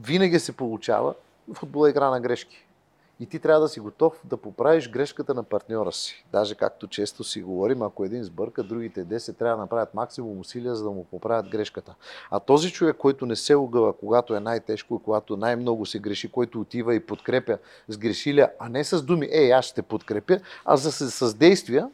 [0.00, 1.14] винаги се получава
[1.54, 2.66] футбола е игра на грешки
[3.20, 6.24] и ти трябва да си готов да поправиш грешката на партньора си.
[6.32, 10.74] Даже както често си говорим, ако един сбърка, другите 10 трябва да направят максимум усилия,
[10.74, 11.94] за да му поправят грешката.
[12.30, 16.30] А този човек, който не се огъва, когато е най-тежко и когато най-много се греши,
[16.30, 20.76] който отива и подкрепя с грешиля, а не с думи, ей, аз ще подкрепя, а
[20.76, 21.90] за, с действия,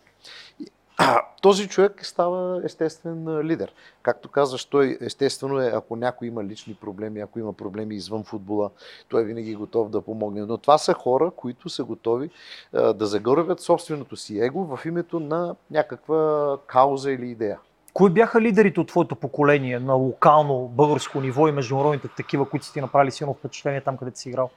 [1.42, 3.72] този човек става естествен лидер.
[4.02, 8.70] Както казваш, той естествено е, ако някой има лични проблеми, ако има проблеми извън футбола,
[9.08, 10.40] той е винаги готов да помогне.
[10.40, 12.30] Но това са хора, които са готови
[12.72, 17.58] да загърбят собственото си его в името на някаква кауза или идея.
[17.94, 22.72] Кои бяха лидерите от твоето поколение на локално българско ниво и международните такива, които си
[22.72, 24.50] ти направили силно впечатление там, където си играл?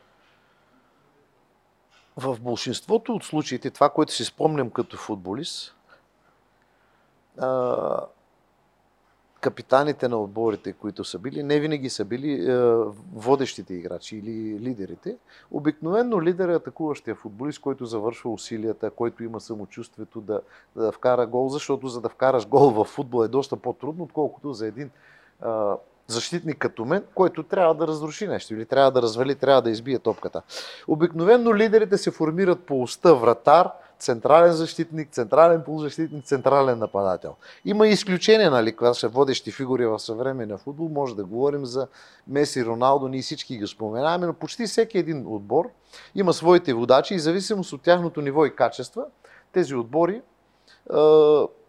[2.18, 5.76] В большинството от случаите, това, което си спомням като футболист,
[9.42, 12.58] капитаните на отборите, които са били, не винаги са били е,
[13.14, 15.18] водещите играчи или лидерите.
[15.52, 20.42] Обикновено лидер е атакуващия футболист, който завършва усилията, който има самочувствието да,
[20.76, 24.68] да вкара гол, защото за да вкараш гол в футбол е доста по-трудно, отколкото за
[24.68, 24.90] един
[25.46, 25.48] е,
[26.08, 30.00] защитник като мен, който трябва да разруши нещо или трябва да развали, трябва да избие
[30.00, 30.42] топката.
[30.88, 37.36] Обикновено лидерите се формират по уста вратар, централен защитник, централен полузащитник, централен нападател.
[37.66, 40.90] Има и изключения, нали, когато са водещи фигури в съвременния футбол.
[40.90, 41.88] Може да говорим за
[42.28, 45.70] Меси, Роналдо, ние всички ги споменаваме, но почти всеки един отбор
[46.16, 49.06] има своите водачи и зависимост от тяхното ниво и качества,
[49.52, 50.22] тези отбори е,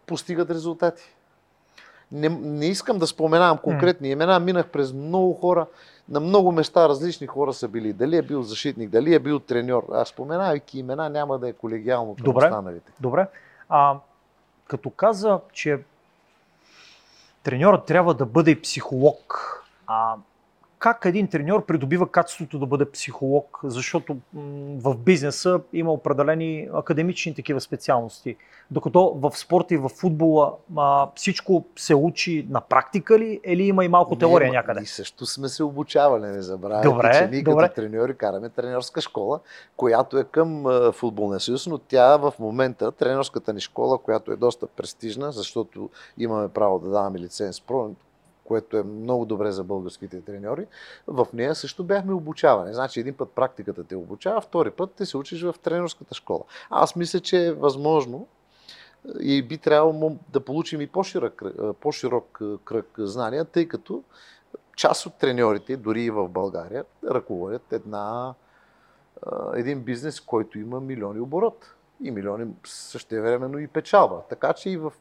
[0.06, 1.02] постигат резултати.
[2.12, 5.66] Не, не искам да споменавам конкретни имена, минах през много хора,
[6.10, 7.92] на много места различни хора са били.
[7.92, 9.86] Дали е бил защитник, дали е бил треньор.
[9.92, 12.44] Аз споменавайки имена, няма да е колегиално към Добре.
[12.44, 12.92] останалите.
[13.00, 13.28] Добре.
[13.68, 13.98] А,
[14.66, 15.80] като каза, че
[17.42, 20.14] треньорът трябва да бъде и психолог, а,
[20.80, 24.16] как един треньор придобива качеството да бъде психолог, защото
[24.76, 28.36] в бизнеса има определени академични такива специалности.
[28.70, 33.84] Докато в спорта и в футбола а, всичко се учи на практика ли или има
[33.84, 34.80] и малко теория някъде?
[34.80, 37.62] Ние също сме се обучавали, не забравяйте, Добре, че ние добре.
[37.62, 39.40] като треньори караме треньорска школа,
[39.76, 44.66] която е към футболния съюз, но тя в момента, треньорската ни школа, която е доста
[44.66, 47.60] престижна, защото имаме право да даваме лиценз
[48.50, 50.66] което е много добре за българските треньори,
[51.06, 52.74] в нея също бяхме обучавани.
[52.74, 56.40] Значи един път практиката те обучава, втори път те се учиш в тренерската школа.
[56.70, 58.26] Аз мисля, че е възможно
[59.20, 61.42] и би трябвало да получим и по-широк,
[61.80, 64.02] по-широк кръг знания, тъй като
[64.76, 68.34] част от треньорите, дори и в България, ръководят една,
[69.54, 74.22] един бизнес, който има милиони оборот и милиони същевременно и печалба.
[74.28, 74.92] Така че и в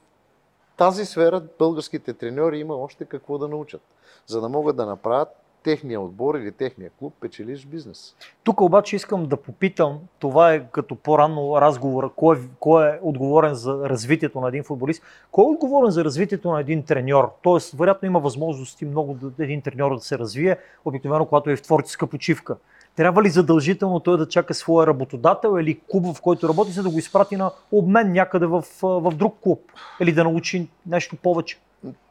[0.80, 3.82] тази сфера българските треньори има още какво да научат,
[4.28, 5.30] за да могат да направят
[5.63, 8.15] техния отбор или техния клуб печелиш бизнес.
[8.44, 13.54] Тук обаче искам да попитам, това е като по-рано разговора, кой е, кой е отговорен
[13.54, 17.32] за развитието на един футболист, кой е отговорен за развитието на един треньор?
[17.42, 21.62] Тоест, вероятно има възможности много да, един треньор да се развие, обикновено когато е в
[21.62, 22.58] творческа почивка.
[22.95, 26.89] Трябва ли задължително той да чака своя работодател или клуб, в който работи, за да
[26.89, 29.62] го изпрати на обмен някъде в, в друг клуб?
[29.99, 31.60] Или да научи нещо повече?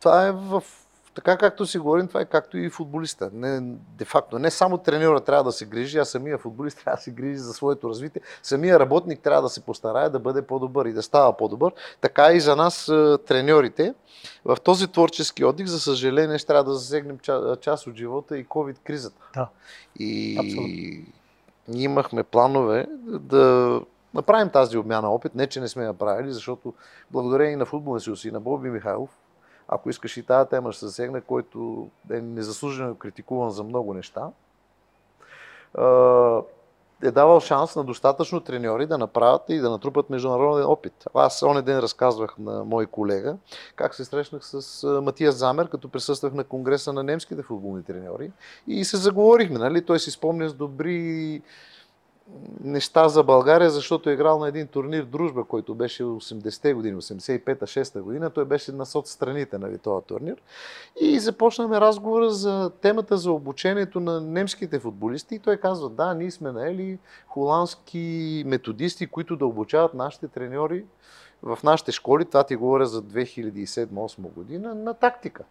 [0.00, 0.62] Това е в
[1.18, 3.31] така както си говорим, това е както и футболиста.
[3.33, 7.02] Не, де факто, не само треньора трябва да се грижи, а самия футболист трябва да
[7.02, 8.22] се грижи за своето развитие.
[8.42, 11.72] Самия работник трябва да се постарае да бъде по-добър и да става по-добър.
[12.00, 13.94] Така и за нас, е, треньорите,
[14.44, 18.46] в този творчески отдих, за съжаление, ще трябва да засегнем ча- част от живота и
[18.46, 19.22] COVID-кризата.
[19.35, 19.48] Да.
[19.98, 21.12] И Абсолютно.
[21.68, 23.81] ние имахме планове да
[24.14, 25.35] направим тази обмяна опит.
[25.35, 26.74] Не, че не сме направили, защото
[27.11, 29.11] благодарение на футболния съюз и на Боби Михайлов,
[29.68, 34.28] ако искаш и тази тема ще се засегне, който е незаслужено критикуван за много неща,
[37.02, 41.07] е давал шанс на достатъчно треньори да направят и да натрупат международен опит.
[41.14, 43.37] Аз оня ден разказвах на мой колега
[43.76, 48.33] как се срещнах с Матия Замер, като присъствах на конгреса на немските футболни треньори
[48.66, 49.59] и се заговорихме.
[49.59, 49.85] Нали?
[49.85, 51.42] Той си спомня с добри
[52.64, 57.66] неща за България, защото е играл на един турнир Дружба, който беше 80-те години, 85-та,
[57.66, 58.30] 6-та година.
[58.30, 60.36] Той беше на соцстраните, нали, този турнир.
[61.00, 65.34] И започнахме разговора за темата за обучението на немските футболисти.
[65.34, 70.84] И той казва, да, ние сме наели холандски методисти, които да обучават нашите треньори
[71.42, 75.44] в нашите школи, това ти говоря за 2007-2008 година, на тактика.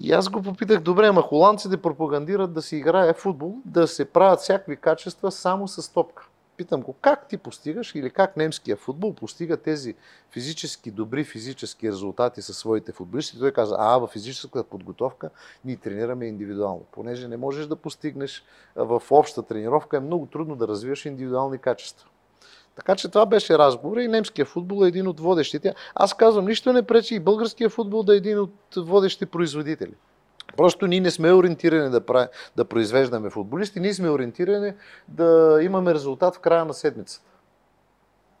[0.00, 4.40] И аз го попитах, добре, ама холандците пропагандират да се играе футбол, да се правят
[4.40, 6.28] всякакви качества само с топка.
[6.56, 9.94] Питам го, как ти постигаш или как немския футбол постига тези
[10.30, 13.38] физически добри физически резултати със своите футболисти?
[13.38, 15.30] Той каза, а в физическата подготовка
[15.64, 16.82] ние тренираме индивидуално.
[16.92, 18.44] Понеже не можеш да постигнеш
[18.76, 22.08] в обща тренировка, е много трудно да развиваш индивидуални качества.
[22.76, 25.74] Така че това беше разговор и немския футбол е един от водещите.
[25.94, 29.92] Аз казвам, нищо не пречи и българския футбол да е един от водещите производители.
[30.56, 34.72] Просто ние не сме ориентирани да, прави, да произвеждаме футболисти, ние сме ориентирани
[35.08, 37.24] да имаме резултат в края на седмицата.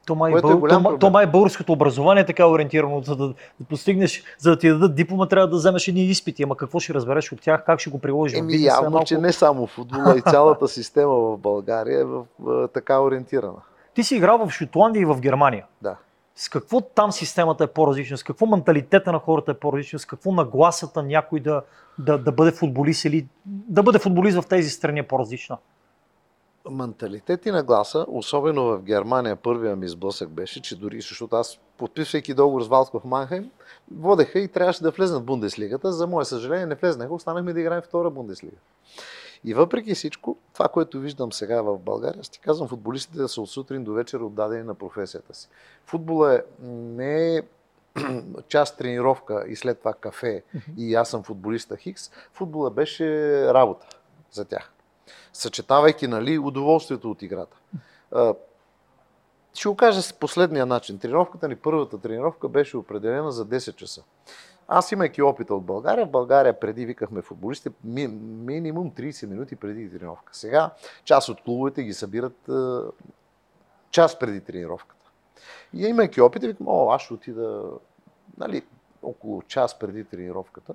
[0.06, 0.82] То май, Което е бъл...
[0.82, 4.68] то, то май българското образование е така ориентирано, за да, да постигнеш, за да ти
[4.68, 6.42] дадат диплома, трябва да вземеш едни изпити.
[6.42, 9.06] Ама какво ще разбереш от тях, как ще го приложиш в Еми е явно, малко...
[9.06, 13.62] че не само футбола, и цялата система в България е в, в, така ориентирана.
[13.96, 15.66] Ти си играл в Шотландия и в Германия.
[15.82, 15.96] Да.
[16.34, 18.18] С какво там системата е по-различна?
[18.18, 19.98] С какво менталитета на хората е по-различна?
[19.98, 21.62] С какво нагласата някой да,
[21.98, 25.58] да, да бъде футболист или да бъде футболист в тези страни е по-различна?
[26.70, 32.34] Менталитет и нагласа, особено в Германия, първия ми сблъсък беше, че дори, защото аз, подписвайки
[32.34, 33.50] договор с Валсков Манхайм,
[33.94, 35.92] водеха и трябваше да влезнат в Бундеслигата.
[35.92, 38.56] За мое съжаление не влезнаха, останахме да играем втора Бундеслига.
[39.46, 43.50] И въпреки всичко, това, което виждам сега в България, ти казвам, футболистите да са от
[43.50, 45.48] сутрин до вечер отдадени на професията си.
[45.84, 47.42] Футбола е не е
[48.48, 50.42] част тренировка и след това кафе
[50.76, 52.10] и аз съм футболиста Хикс.
[52.32, 53.06] Футбола беше
[53.54, 53.86] работа
[54.30, 54.72] за тях.
[55.32, 57.56] Съчетавайки нали, удоволствието от играта.
[59.54, 60.98] Ще го кажа с последния начин.
[60.98, 64.02] Тренировката ни, първата тренировка беше определена за 10 часа.
[64.68, 69.90] Аз имайки опита от България, в България преди викахме футболисти ми, минимум 30 минути преди
[69.90, 70.36] тренировка.
[70.36, 70.70] Сега
[71.04, 72.52] част от клубовете ги събират е,
[73.90, 75.10] час преди тренировката.
[75.72, 77.62] И имайки опит, викам, о, аз ще отида
[78.38, 78.62] нали,
[79.02, 80.74] около час преди тренировката,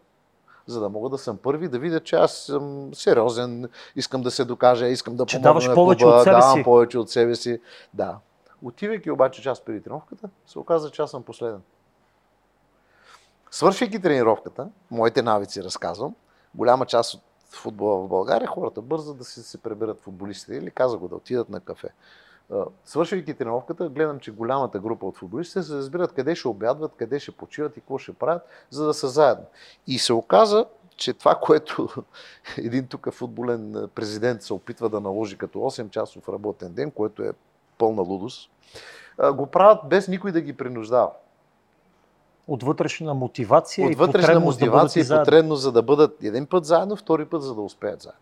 [0.65, 4.45] за да мога да съм първи, да видя, че аз съм сериозен, искам да се
[4.45, 6.63] докажа, искам да че помогна на повече клуба, от себе давам си.
[6.63, 7.62] повече от себе си.
[7.93, 8.17] Да.
[8.63, 11.62] Отивайки обаче час преди тренировката, се оказа, че аз съм последен.
[13.52, 16.16] Свършвайки тренировката, моите навици разказвам,
[16.56, 20.98] голяма част от футбола в България, хората бързат да си се преберат футболистите или каза
[20.98, 21.90] го да отидат на кафе.
[22.86, 27.32] Свършвайки тренировката, гледам, че голямата група от футболистите се разбират къде ще обядват, къде ще
[27.32, 29.46] почиват и какво ще правят, за да са заедно.
[29.88, 31.90] И се оказа, че това, което
[32.58, 37.34] един тук футболен президент се опитва да наложи като 8 часов работен ден, което е
[37.78, 38.52] пълна лудост,
[39.34, 41.12] го правят без никой да ги принуждава.
[42.47, 45.82] От вътрешна мотивация От и вътрешна потребност да бъдат мотивация и и потребност за да
[45.82, 48.19] бъдат един път заедно, втори път за да успеят заедно.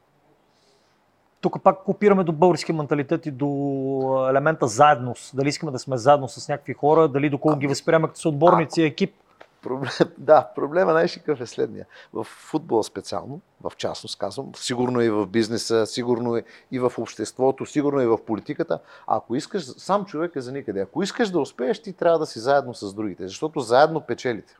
[1.41, 5.35] Тук пак копираме до български менталитет и до елемента заедност.
[5.35, 8.81] Дали искаме да сме заедно с някакви хора, дали доколко ги възприемаме като са отборници,
[8.83, 9.13] екип.
[9.61, 11.85] Проблем, да, проблема най-шикъв е следния.
[12.13, 17.65] В футбола специално, в частност казвам, сигурно и в бизнеса, сигурно и- и в обществото,
[17.65, 18.79] сигурно и в политиката.
[19.07, 20.81] Ако искаш, сам човек е за никъде.
[20.81, 24.57] Ако искаш да успееш, ти трябва да си заедно с другите, защото заедно печелите.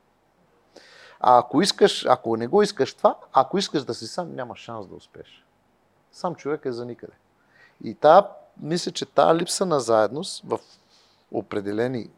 [1.20, 4.86] А ако искаш, ако не го искаш това, ако искаш да си сам, няма шанс
[4.86, 5.44] да успееш.
[6.12, 7.12] Сам човек е за никъде.
[7.84, 10.58] И та, мисля, че тази липса на заедност в
[11.32, 12.10] определени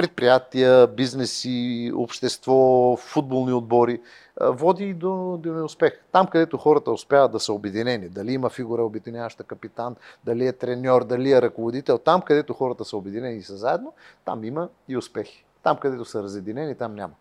[0.00, 4.00] предприятия, бизнеси, общество, футболни отбори,
[4.40, 6.00] води и до, до неуспех.
[6.12, 11.04] Там, където хората успяват да са обединени, дали има фигура обединяваща капитан, дали е треньор,
[11.04, 13.92] дали е ръководител, там, където хората са обединени и са заедно,
[14.24, 15.44] там има и успехи.
[15.62, 17.14] Там, където са разединени, там няма.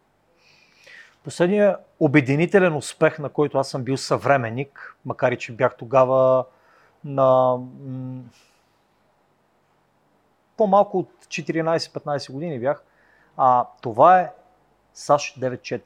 [1.24, 6.46] Последният обединителен успех, на който аз съм бил съвременник, макар и че бях тогава
[7.04, 7.58] на
[10.60, 12.84] по-малко от 14-15 години бях,
[13.38, 14.32] а, това е
[14.94, 15.82] САЩ 9-4.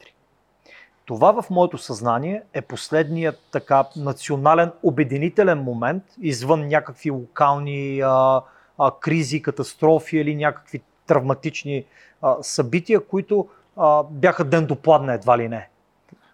[1.05, 8.41] Това в моето съзнание е последният така национален обединителен момент, извън някакви локални а,
[8.77, 11.85] а, кризи, катастрофи или някакви травматични
[12.21, 15.69] а, събития, които а, бяха ден до пладне едва ли не.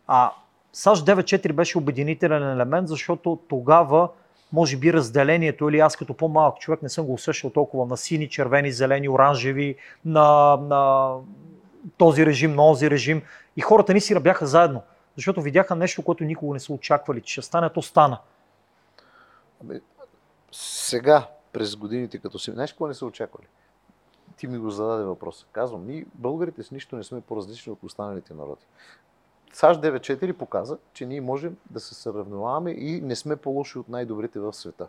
[0.08, 0.32] А
[0.73, 4.10] САЩ 9-4 беше обединителен елемент, защото тогава
[4.54, 8.30] може би разделението, или аз като по-малък човек не съм го усещал толкова на сини,
[8.30, 11.14] червени, зелени, оранжеви, на, на
[11.98, 13.22] този режим, на този режим.
[13.58, 14.82] И хората ни си бяха заедно,
[15.16, 18.20] защото видяха нещо, което никога не са очаквали, че ще стане, то стана.
[19.64, 19.80] Ами,
[20.52, 23.48] сега, през годините, като си, знаеш какво не са очаквали?
[24.38, 25.46] Ти ми го зададе въпроса.
[25.52, 28.66] Казвам, ние българите с нищо не сме по-различни от останалите народи.
[29.54, 34.40] САЩ 9.4 показа, че ние можем да се сравняваме и не сме по-лоши от най-добрите
[34.40, 34.88] в света.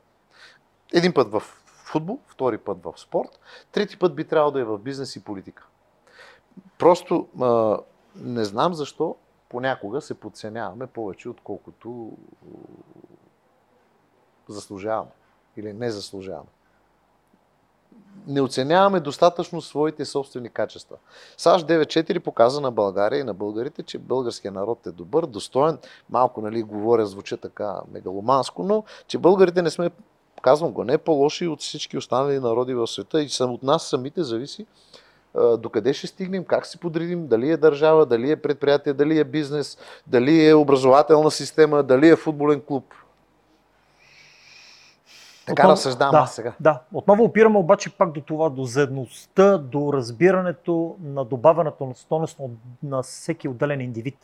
[0.94, 3.40] Един път в футбол, втори път в спорт,
[3.72, 5.66] трети път би трябвало да е в бизнес и политика.
[6.78, 7.78] Просто а,
[8.16, 9.16] не знам защо
[9.48, 12.16] понякога се подценяваме повече, отколкото
[14.48, 15.10] заслужаваме
[15.56, 16.48] или не заслужаваме.
[18.26, 20.96] Не оценяваме достатъчно своите собствени качества.
[21.36, 25.78] САЩ 9.4 показа на България и на българите, че българският народ е добър, достоен.
[26.10, 29.90] Малко, нали, говоря, звуча така мегаломанско, но че българите не сме,
[30.42, 34.22] казвам го, не по-лоши от всички останали народи в света и сам от нас самите
[34.22, 34.66] зависи
[35.34, 39.24] а, докъде ще стигнем, как се подредим, дали е държава, дали е предприятие, дали е
[39.24, 42.84] бизнес, дали е образователна система, дали е футболен клуб.
[45.50, 46.52] Така Отново- разсъждавам да, аз сега.
[46.60, 52.38] Да, отново опираме обаче пак до това, до заедността, до разбирането на добавената на стойност
[52.82, 54.16] на, всеки отделен индивид.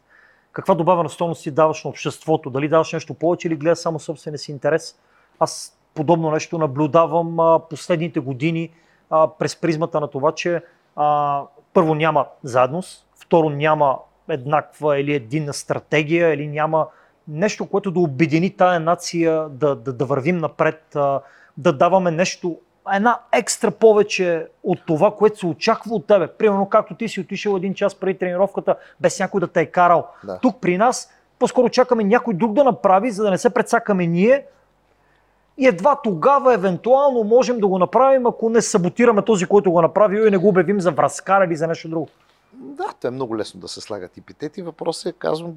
[0.53, 2.51] Каква добавена стойност си даваш на обществото?
[2.51, 4.99] Дали даваш нещо повече или гледаш само собствения си интерес?
[5.39, 8.71] Аз подобно нещо наблюдавам а, последните години
[9.11, 10.63] а, през призмата на това, че
[10.97, 11.43] а,
[11.75, 13.99] първо няма заедност, второ няма
[14.29, 16.87] еднаква или единна стратегия, или няма
[17.29, 20.97] нещо, което да обедини тая нация, да, да, да вървим напред,
[21.57, 22.59] да даваме нещо,
[22.95, 26.27] една екстра повече от това, което се очаква от тебе.
[26.27, 30.07] Примерно, както ти си отишъл един час преди тренировката, без някой да те е карал.
[30.25, 30.39] Да.
[30.39, 34.47] Тук при нас по-скоро чакаме някой друг да направи, за да не се предсакаме ние.
[35.59, 40.27] И едва тогава, евентуално, можем да го направим, ако не саботираме този, който го направи
[40.27, 42.09] и не го обявим за връзкар или за нещо друго.
[42.53, 44.63] Да, то е много лесно да се слагат епитети.
[44.63, 45.55] Въпросът е, казвам.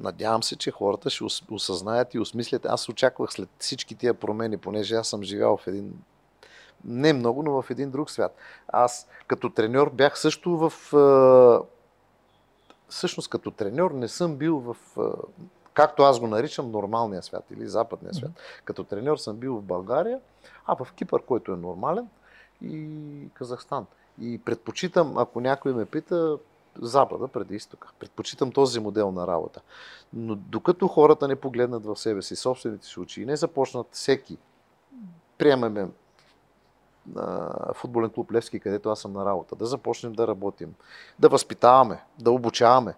[0.00, 2.66] Надявам се, че хората ще ос- осъзнаят и осмислят.
[2.66, 5.92] Аз очаквах след всички тия промени, понеже аз съм живял в един
[6.84, 8.36] не много, но в един друг свят.
[8.68, 10.72] Аз като треньор бях също в...
[11.62, 11.76] е,
[12.88, 14.76] Всъщност като треньор не съм бил в...
[14.98, 15.02] е,
[15.74, 18.30] Както аз го наричам, нормалния свят или западния свят.
[18.64, 20.20] Като треньор съм бил в България,
[20.66, 22.08] а в Кипър, който е нормален,
[22.62, 22.88] и
[23.34, 23.86] Казахстан.
[24.20, 26.38] И предпочитам, ако някой ме пита,
[26.82, 27.88] Запада преди изтока.
[27.98, 29.60] Предпочитам този модел на работа.
[30.12, 34.38] Но докато хората не погледнат в себе си, собствените си очи и не започнат всеки,
[35.38, 35.88] приемаме
[37.74, 40.74] футболен клуб Левски, където аз съм на работа, да започнем да работим,
[41.18, 42.94] да възпитаваме, да обучаваме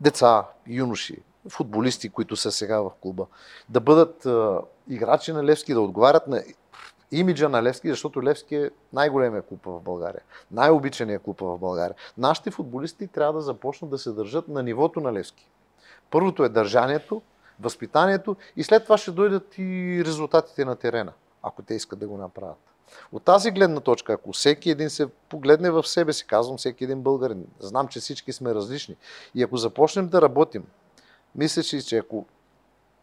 [0.00, 3.26] деца, юноши, футболисти, които са сега в клуба,
[3.68, 4.26] да бъдат
[4.88, 6.42] играчи на Левски, да отговарят на
[7.18, 11.96] имиджа на Левски, защото Левски е най-големия клуб в България, най-обичания клуб в България.
[12.18, 15.48] Нашите футболисти трябва да започнат да се държат на нивото на Левски.
[16.10, 17.22] Първото е държанието,
[17.60, 21.12] възпитанието и след това ще дойдат и резултатите на терена,
[21.42, 22.58] ако те искат да го направят.
[23.12, 27.00] От тази гледна точка, ако всеки един се погледне в себе си, казвам всеки един
[27.00, 28.96] българин, знам, че всички сме различни,
[29.34, 30.64] и ако започнем да работим,
[31.34, 32.26] мисля, че ако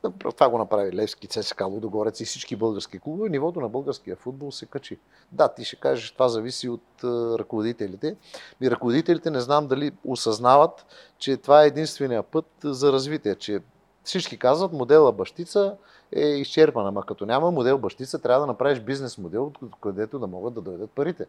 [0.09, 4.65] това го направи Левски, ЦСКА, Лудогорец и всички български клубове, нивото на българския футбол се
[4.65, 4.97] качи.
[5.31, 7.07] Да, ти ще кажеш, това зависи от е,
[7.39, 8.15] ръководителите.
[8.61, 10.85] И ръководителите не знам дали осъзнават,
[11.17, 13.59] че това е единствения път за развитие, че
[14.03, 15.75] всички казват, модела бащица
[16.11, 20.53] е изчерпан, ама като няма модел бащица, трябва да направиш бизнес модел, където да могат
[20.53, 21.25] да дойдат парите.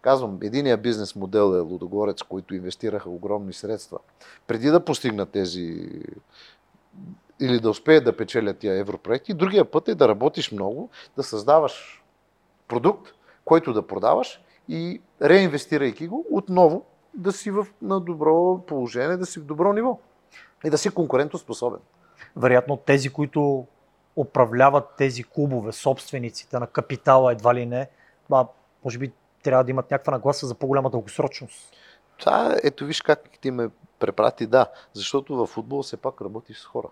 [0.00, 3.98] Казвам, единия бизнес модел е Лудогорец, които инвестираха огромни средства.
[4.46, 5.88] Преди да постигнат тези
[7.40, 9.34] или да успеят да печелят тия европроекти.
[9.34, 12.04] Другия път е да работиш много, да създаваш
[12.68, 13.12] продукт,
[13.44, 16.84] който да продаваш и реинвестирайки го, отново
[17.14, 19.98] да си в, на добро положение, да си в добро ниво
[20.64, 21.80] и да си конкурентоспособен.
[22.36, 23.66] Вероятно тези, които
[24.16, 27.88] управляват тези клубове, собствениците на капитала едва ли не,
[28.32, 28.46] а,
[28.84, 29.12] може би
[29.42, 31.72] трябва да имат някаква нагласа за по-голяма дългосрочност.
[32.16, 33.68] Това, ето виж как ти ме
[33.98, 36.88] препрати, да, защото във футбол все пак работиш с хора.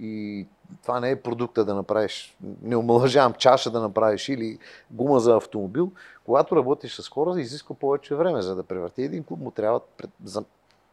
[0.00, 0.46] И
[0.82, 4.58] това не е продукта да направиш, не омалъжавам чаша да направиш или
[4.90, 5.92] гума за автомобил.
[6.24, 9.80] Когато работиш с хора, изисква повече време, за да превърти един клуб му трябва
[10.24, 10.44] за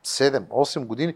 [0.04, 1.16] 7-8 години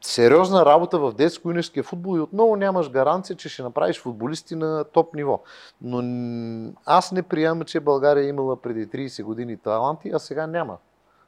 [0.00, 5.14] сериозна работа в детско-юношеския футбол и отново нямаш гаранция, че ще направиш футболисти на топ
[5.14, 5.40] ниво.
[5.82, 10.76] Но аз не приемам, че България е имала преди 30 години таланти, а сега няма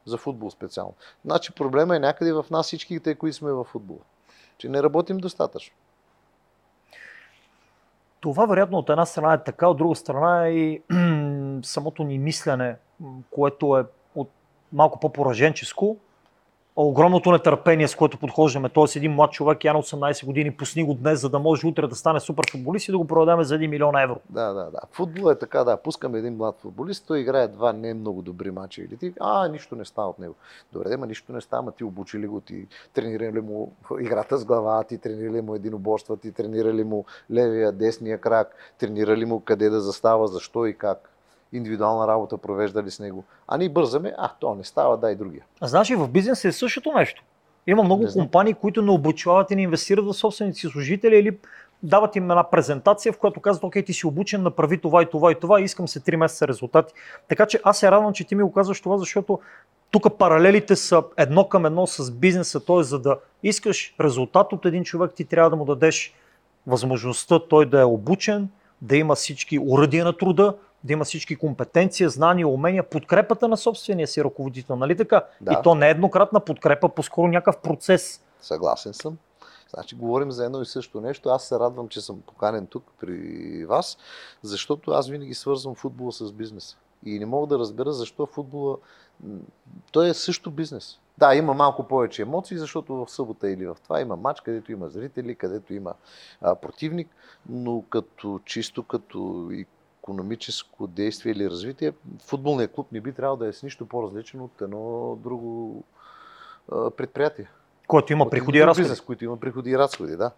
[0.04, 0.94] за футбол специално.
[1.24, 4.00] Значи проблема е някъде в нас всичките, които сме в футбола.
[4.62, 5.76] Че не работим достатъчно.
[8.20, 10.82] Това вероятно от една страна е така, от друга страна е и
[11.62, 12.76] самото ни мислене,
[13.30, 13.84] което е
[14.14, 14.30] от
[14.72, 15.96] малко по-пораженческо,
[16.76, 18.68] огромното нетърпение, с което подхождаме.
[18.68, 21.86] Тоест един млад човек, я на 18 години, пусни го днес, за да може утре
[21.86, 24.16] да стане супер футболист и да го продадем за 1 милион евро.
[24.30, 24.80] Да, да, да.
[24.92, 25.76] Футбол е така, да.
[25.76, 29.76] Пускаме един млад футболист, той играе два не много добри мача или ти, а, нищо
[29.76, 30.34] не става от него.
[30.72, 34.38] Добре, ма нищо не става, ма ти обучи ли го, ти тренира ли му играта
[34.38, 39.16] с глава, ти тренира ли му единоборства, ти тренира ли му левия, десния крак, тренира
[39.16, 41.11] ли му къде да застава, защо и как
[41.52, 43.24] индивидуална работа провеждали с него.
[43.48, 45.44] А ние бързаме, а, то не става, дай другия.
[45.60, 47.22] А знаеш, в бизнеса е същото нещо.
[47.66, 51.38] Има много компании, които не обучават и не инвестират в собствените си служители или
[51.82, 55.32] дават им една презентация, в която казват, окей, ти си обучен, направи това и това
[55.32, 56.94] и това, и искам се 3 месеца резултати.
[57.28, 59.38] Така че аз се радвам, че ти ми го казваш това, защото
[59.90, 62.82] тук паралелите са едно към едно с бизнеса, т.е.
[62.82, 66.14] за да искаш резултат от един човек, ти трябва да му дадеш
[66.66, 68.48] възможността той да е обучен,
[68.82, 70.54] да има всички уръдия на труда,
[70.84, 75.24] да има всички компетенции, знания, умения, подкрепата на собствения си ръководител, нали така?
[75.40, 75.52] Да.
[75.52, 78.22] И то не е еднократна подкрепа, по-скоро някакъв процес.
[78.40, 79.18] Съгласен съм.
[79.74, 81.28] Значи говорим за едно и също нещо.
[81.28, 83.98] Аз се радвам, че съм поканен тук при вас,
[84.42, 86.76] защото аз винаги свързвам футбола с бизнеса.
[87.06, 88.76] И не мога да разбера защо футбола...
[89.92, 90.98] Той е също бизнес.
[91.18, 94.88] Да, има малко повече емоции, защото в събота или в това има матч, където има
[94.88, 95.94] зрители, където има
[96.40, 97.08] а, противник,
[97.48, 99.48] но като чисто като
[100.02, 101.92] економическо действие или развитие,
[102.24, 105.82] футболният клуб не би трябвало да е с нищо по-различно от едно друго
[106.96, 107.48] предприятие.
[107.86, 108.82] Който има приходи и разходи.
[108.82, 110.30] Бизнес, които има приходи и разходи, да.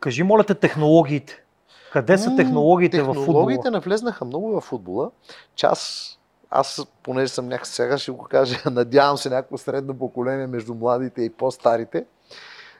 [0.00, 1.44] Кажи, моля те, технологиите.
[1.92, 3.26] Къде са технологиите, технологиите в футбола?
[3.26, 5.10] Технологиите навлезнаха много в футбола.
[5.54, 6.18] Част,
[6.50, 11.22] аз, понеже съм някак сега ще го кажа, надявам се някакво средно поколение между младите
[11.22, 12.04] и по-старите,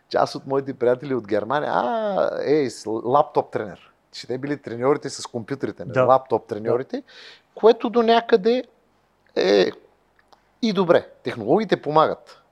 [0.09, 3.92] част от моите приятели от Германия, а, ей, лаптоп тренер.
[4.13, 5.93] Че те били треньорите с компютрите, не?
[5.93, 6.05] Да.
[6.05, 7.03] лаптоп треньорите, да.
[7.55, 8.65] което до някъде
[9.37, 9.71] е
[10.63, 11.09] и добре.
[11.23, 12.43] Технологиите помагат.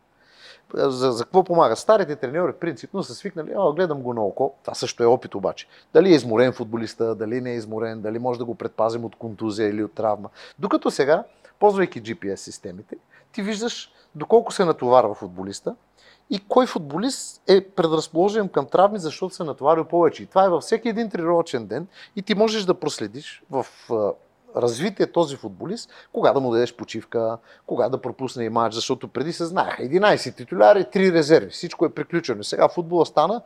[0.75, 1.77] За, за какво помага?
[1.77, 5.67] Старите треньори принципно са свикнали, а, гледам го на око, това също е опит обаче.
[5.95, 9.69] Дали е изморен футболиста, дали не е изморен, дали може да го предпазим от контузия
[9.69, 10.29] или от травма.
[10.59, 11.25] Докато сега,
[11.59, 12.97] ползвайки GPS системите,
[13.33, 15.75] ти виждаш доколко се натоварва футболиста
[16.31, 20.23] и кой футболист е предразположен към травми, защото се натоварил повече.
[20.23, 23.67] И това е във всеки един тренировъчен ден и ти можеш да проследиш в
[24.57, 29.33] развитие този футболист, кога да му дадеш почивка, кога да пропусне и матч, защото преди
[29.33, 32.45] се знаеха 11 титуляри, 3 резерви, всичко е приключено.
[32.45, 33.43] Сега футбола стана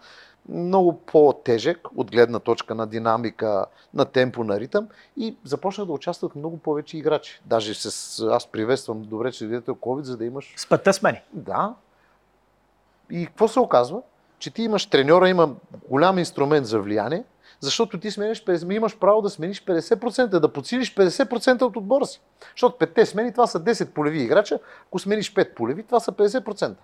[0.49, 6.37] много по-тежък от гледна точка на динамика, на темпо, на ритъм и започна да участват
[6.37, 7.41] много повече играчи.
[7.47, 10.55] Даже с, аз приветствам добре, че видите COVID, за да имаш...
[10.57, 11.21] С петте смени.
[11.33, 11.75] Да.
[13.11, 14.03] И какво се оказва?
[14.39, 15.55] Че ти имаш треньора, има
[15.89, 17.25] голям инструмент за влияние,
[17.61, 22.21] защото ти смениш, имаш право да смениш 50%, да подсилиш 50% от отбора си.
[22.51, 26.75] Защото петте смени, това са 10 полеви играча, ако смениш 5 полеви, това са 50%.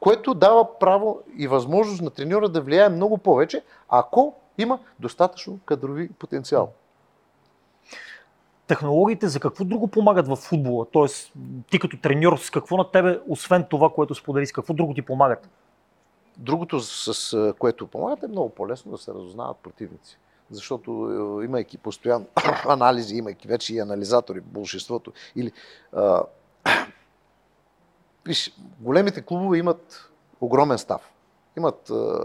[0.00, 6.08] Което дава право и възможност на треньора да влияе много повече, ако има достатъчно кадрови
[6.08, 6.72] потенциал.
[8.66, 10.86] Технологиите за какво друго помагат в футбола?
[10.92, 11.32] Тоест,
[11.70, 15.02] ти като треньор, с какво на тебе, освен това, което сподели, с какво друго ти
[15.02, 15.48] помагат?
[16.36, 20.18] Другото, с което помагат, е много по-лесно да се разузнават противници.
[20.50, 20.90] Защото
[21.44, 22.26] имайки постоянно
[22.68, 25.52] анализи, имайки вече и анализатори большинството, или
[28.26, 30.10] виж, големите клубове имат
[30.40, 31.10] огромен став.
[31.56, 32.20] Имат а,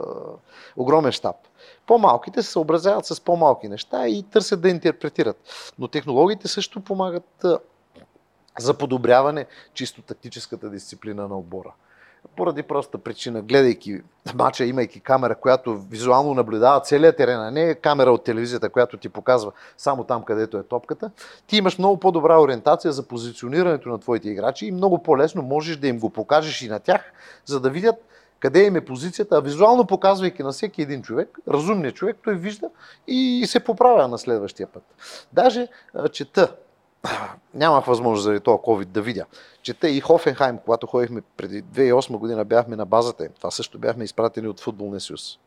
[0.77, 1.35] огромен щаб.
[1.87, 5.37] По-малките се съобразяват с по-малки неща и търсят да интерпретират.
[5.79, 7.59] Но технологиите също помагат а,
[8.59, 11.73] за подобряване чисто тактическата дисциплина на отбора
[12.35, 14.01] поради проста причина, гледайки
[14.35, 19.09] мача, имайки камера, която визуално наблюдава целият терен, а не камера от телевизията, която ти
[19.09, 21.11] показва само там, където е топката,
[21.47, 25.87] ти имаш много по-добра ориентация за позиционирането на твоите играчи и много по-лесно можеш да
[25.87, 27.13] им го покажеш и на тях,
[27.45, 27.95] за да видят
[28.39, 32.69] къде им е позицията, а визуално показвайки на всеки един човек, разумният човек, той вижда
[33.07, 34.83] и се поправя на следващия път.
[35.33, 35.67] Даже
[36.11, 36.55] чета
[37.53, 39.25] нямах възможност заради това COVID да видя.
[39.61, 43.31] Чета и Хофенхайм, когато ходихме преди 2008 година, бяхме на базата им.
[43.37, 45.39] Това също бяхме изпратени от Футболния съюз.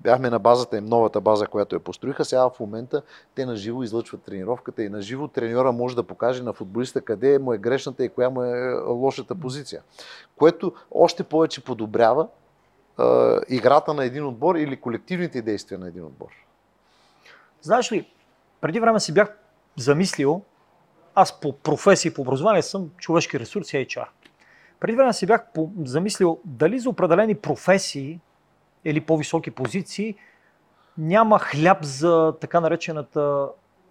[0.00, 2.24] Бяхме на базата им, новата база, която я построиха.
[2.24, 3.02] Сега в момента
[3.34, 7.38] те на живо излъчват тренировката и на живо треньора може да покаже на футболиста къде
[7.38, 9.82] му е грешната и коя му е лошата позиция.
[10.36, 13.04] Което още повече подобрява е,
[13.48, 16.28] играта на един отбор или колективните действия на един отбор.
[17.62, 18.10] Знаеш ли,
[18.60, 19.38] преди време си бях
[19.76, 20.42] замислил,
[21.16, 24.06] аз по професия и по образование съм човешки ресурси и HR.
[24.80, 25.44] Преди време си бях
[25.84, 28.20] замислил дали за определени професии
[28.84, 30.14] или по-високи позиции
[30.98, 33.48] няма хляб за така наречената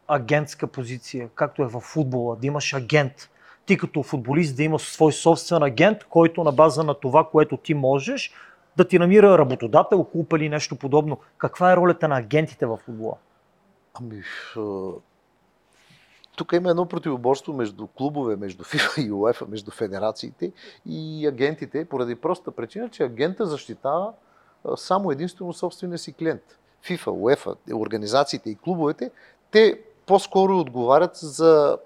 [0.08, 3.30] агентска позиция, както е в футбола, да имаш агент.
[3.66, 7.74] Ти като футболист да имаш свой собствен агент, който на база на това, което ти
[7.74, 8.34] можеш,
[8.78, 11.18] да ти намира работодател, клуб или нещо подобно.
[11.38, 13.16] Каква е ролята на агентите в футбола?
[13.94, 14.22] Ами,
[16.36, 20.52] тук има едно противоборство между клубове, между ФИФА и УЕФА, между федерациите
[20.86, 24.14] и агентите, поради проста причина, че агента защитава
[24.76, 26.42] само единствено собствения си клиент.
[26.82, 29.12] ФИФА, УЕФА, организациите и клубовете,
[29.52, 31.78] те по-скоро отговарят за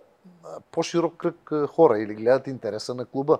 [0.71, 3.39] по-широк кръг хора или гледат интереса на клуба.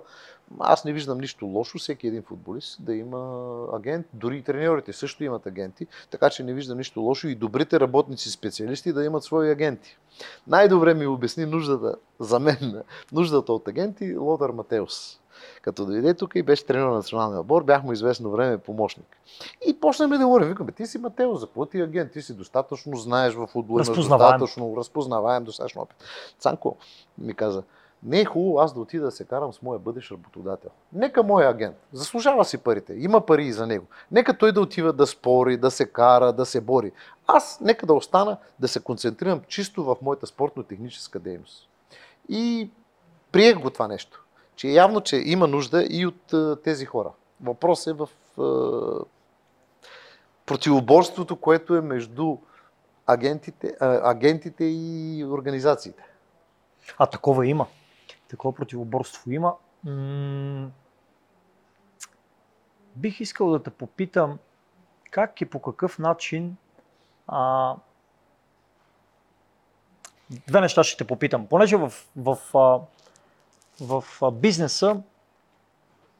[0.58, 5.24] Аз не виждам нищо лошо всеки един футболист да има агент, дори и треньорите също
[5.24, 9.50] имат агенти, така че не виждам нищо лошо и добрите работници, специалисти да имат свои
[9.50, 9.98] агенти.
[10.46, 12.82] Най-добре ми обясни нуждата, за мен,
[13.12, 15.20] нуждата от агенти Лодър Матеус.
[15.62, 19.16] Като дойде тук и беше тренер на националния отбор, бях му известно време помощник.
[19.66, 20.48] И почнахме да говорим.
[20.48, 22.12] Викаме, ти си Матео, за какво ти агент?
[22.12, 25.96] Ти си достатъчно знаеш в футбола, достатъчно разпознаваем, достатъчно опит.
[26.38, 26.76] Цанко
[27.18, 27.62] ми каза,
[28.02, 30.70] не е хубаво аз да отида да се карам с моя бъдещ работодател.
[30.92, 31.76] Нека моя агент.
[31.92, 32.94] Заслужава си парите.
[32.96, 33.86] Има пари и за него.
[34.10, 36.92] Нека той да отива да спори, да се кара, да се бори.
[37.26, 41.68] Аз нека да остана да се концентрирам чисто в моята спортно-техническа дейност.
[42.28, 42.70] И
[43.32, 44.24] приех го това нещо
[44.60, 47.10] че е явно, че има нужда и от тези хора.
[47.40, 49.04] Въпрос е в а,
[50.46, 52.36] противоборството, което е между
[53.06, 56.02] агентите, а, агентите и организациите.
[56.98, 57.66] А такова има.
[58.30, 59.54] Такова противоборство има.
[59.86, 60.70] М-
[62.96, 64.38] бих искал да те попитам
[65.10, 66.56] как и по какъв начин
[67.26, 67.74] а,
[70.46, 71.46] две неща ще те попитам.
[71.46, 72.80] Понеже в, в, в,
[73.80, 75.02] в, в бизнеса,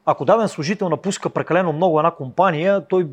[0.05, 3.07] ако даден служител напуска прекалено много една компания, той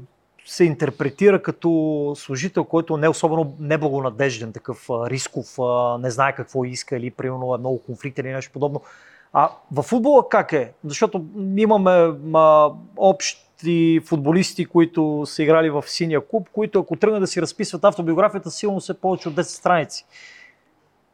[0.48, 5.58] се интерпретира като служител, който не е особено неблагонадежден, такъв рисков,
[6.00, 8.82] не знае какво иска или примерно е много конфликтен или нещо подобно.
[9.32, 10.72] А в футбола как е?
[10.84, 11.24] Защото
[11.56, 11.90] имаме
[12.34, 17.84] а, общи футболисти, които са играли в синия клуб, които ако тръгнат да си разписват
[17.84, 20.06] автобиографията, сигурно са повече от 10 страници.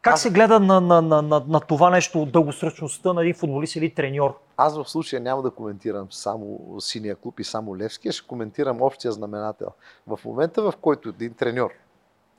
[0.05, 3.33] Как Аз- се гледа на, на, на, на, на това нещо от дългосрочността на един
[3.33, 4.39] футболист или треньор?
[4.57, 8.81] Аз в случая няма да коментирам само синия клуб и само Левски, а ще коментирам
[8.81, 9.67] общия знаменател.
[10.07, 11.71] В момента, в който един треньор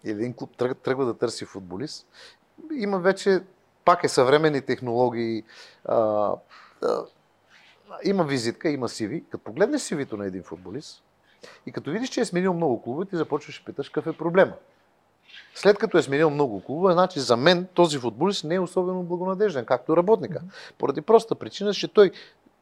[0.05, 2.07] или един клуб тръгва, тръгва да търси футболист,
[2.75, 3.41] има вече,
[3.85, 5.43] пак е съвременни технологии,
[5.85, 5.97] а,
[6.83, 7.05] а,
[8.05, 9.25] има визитка, има CV.
[9.31, 11.03] Като погледнеш CV-то на един футболист
[11.67, 14.53] и като видиш, че е сменил много клубове, ти започваш да питаш какъв е проблема.
[15.55, 19.65] След като е сменил много клубове, значи за мен този футболист не е особено благонадежден,
[19.65, 20.41] както работника.
[20.79, 22.11] Поради проста причина, че той,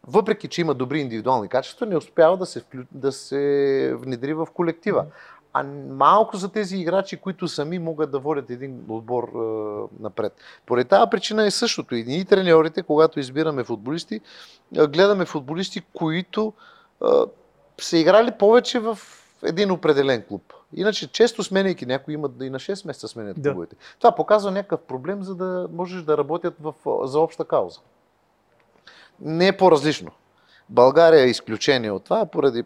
[0.06, 2.82] въпреки че има добри индивидуални качества, не успява да се, вклю...
[2.92, 5.04] да се внедри в колектива.
[5.52, 10.32] А малко за тези играчи, които сами могат да водят един отбор е, напред.
[10.66, 11.94] Поради тази причина е същото.
[11.94, 14.20] И ние треньорите, когато избираме футболисти,
[14.72, 16.52] гледаме футболисти, които
[17.02, 17.06] е,
[17.80, 18.98] са играли повече в
[19.44, 20.52] един определен клуб.
[20.76, 23.50] Иначе, често сменяйки някои имат да и на 6 месеца сменят Да.
[23.50, 23.76] клубовете.
[23.98, 27.80] Това показва някакъв проблем, за да можеш да работят в, за обща кауза.
[29.20, 30.10] Не е по-различно.
[30.68, 32.64] България е изключение от това, поради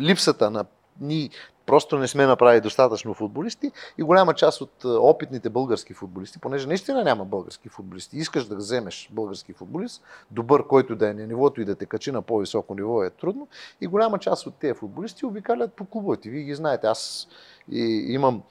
[0.00, 0.64] липсата на
[1.00, 1.30] ние
[1.66, 6.68] просто не сме направили достатъчно футболисти и голяма част от а, опитните български футболисти, понеже
[6.68, 11.60] наистина няма български футболисти, искаш да вземеш български футболист, добър, който да е на нивото
[11.60, 13.48] и да те качи на по-високо ниво е трудно
[13.80, 16.30] и голяма част от тези футболисти обикалят по клубовете.
[16.30, 16.86] Вие ги знаете.
[16.86, 17.28] Аз
[17.72, 18.42] и, имам,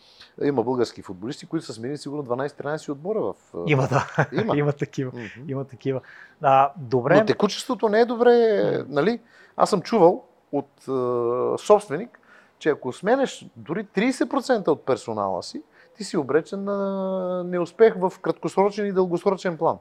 [0.43, 3.35] има български футболисти, които са сменили сигурно 12-13 отбора в...
[3.53, 4.27] а, Има, да.
[4.41, 4.57] Има.
[4.57, 5.11] Има такива.
[5.13, 5.51] Мгм.
[5.51, 6.01] Има такива.
[6.41, 7.19] А, добре.
[7.19, 9.19] Но текучеството не е добре, нали?
[9.57, 12.19] Аз съм чувал от е, собственик,
[12.63, 15.61] че ако сменеш дори 30% от персонала си,
[15.97, 19.77] ти си обречен на неуспех в краткосрочен и дългосрочен план.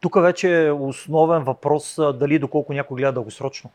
[0.00, 3.70] Тук вече е основен въпрос дали доколко някой гледа дългосрочно.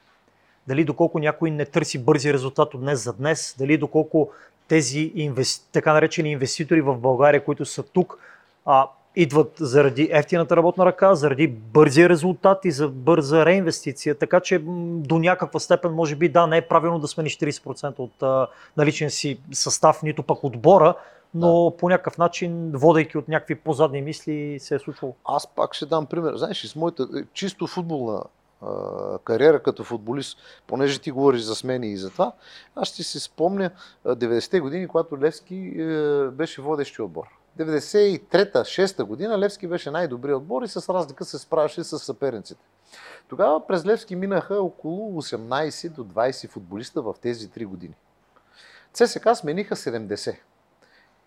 [0.67, 4.29] Дали доколко някой не търси бързи резултат от днес за днес, дали доколко
[4.67, 5.59] тези инвес...
[5.71, 8.19] така наречени инвеститори в България, които са тук,
[8.65, 8.87] а,
[9.17, 14.15] идват заради ефтината работна ръка, заради бързия резултат и за бърза реинвестиция.
[14.15, 14.59] Така че
[14.89, 18.47] до някаква степен, може би, да, не е правилно да смениш 30% от а,
[18.77, 20.95] наличен си състав, нито пък отбора,
[21.33, 25.15] но по някакъв начин, водейки от някакви по-задни мисли, се е случвало.
[25.25, 26.35] Аз пак ще дам пример.
[26.35, 28.23] Знаеш, с моята е, чисто футболна
[28.61, 28.67] а,
[29.23, 30.37] кариера като футболист,
[30.67, 32.31] понеже ти говориш за смени и за това,
[32.75, 33.71] аз ще си спомня
[34.05, 37.23] а, 90-те години, когато Левски е, беше водещи отбор.
[37.57, 42.61] 93-та, 6-та година Левски беше най-добрият отбор и с разлика се справяше с съперниците.
[43.27, 47.93] Тогава през Левски минаха около 18 до 20 футболиста в тези 3 години.
[48.93, 50.35] ЦСКА смениха 70.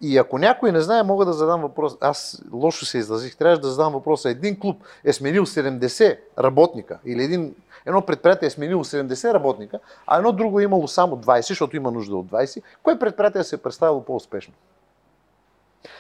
[0.01, 1.97] И ако някой не знае, мога да задам въпрос.
[2.01, 3.37] Аз лошо се изразих.
[3.37, 4.31] Трябваше да задам въпроса.
[4.31, 7.55] Един клуб е сменил 70 работника или един,
[7.87, 11.91] едно предприятие е сменило 70 работника, а едно друго е имало само 20, защото има
[11.91, 12.63] нужда от 20.
[12.83, 14.55] Кое предприятие се е представило по-успешно?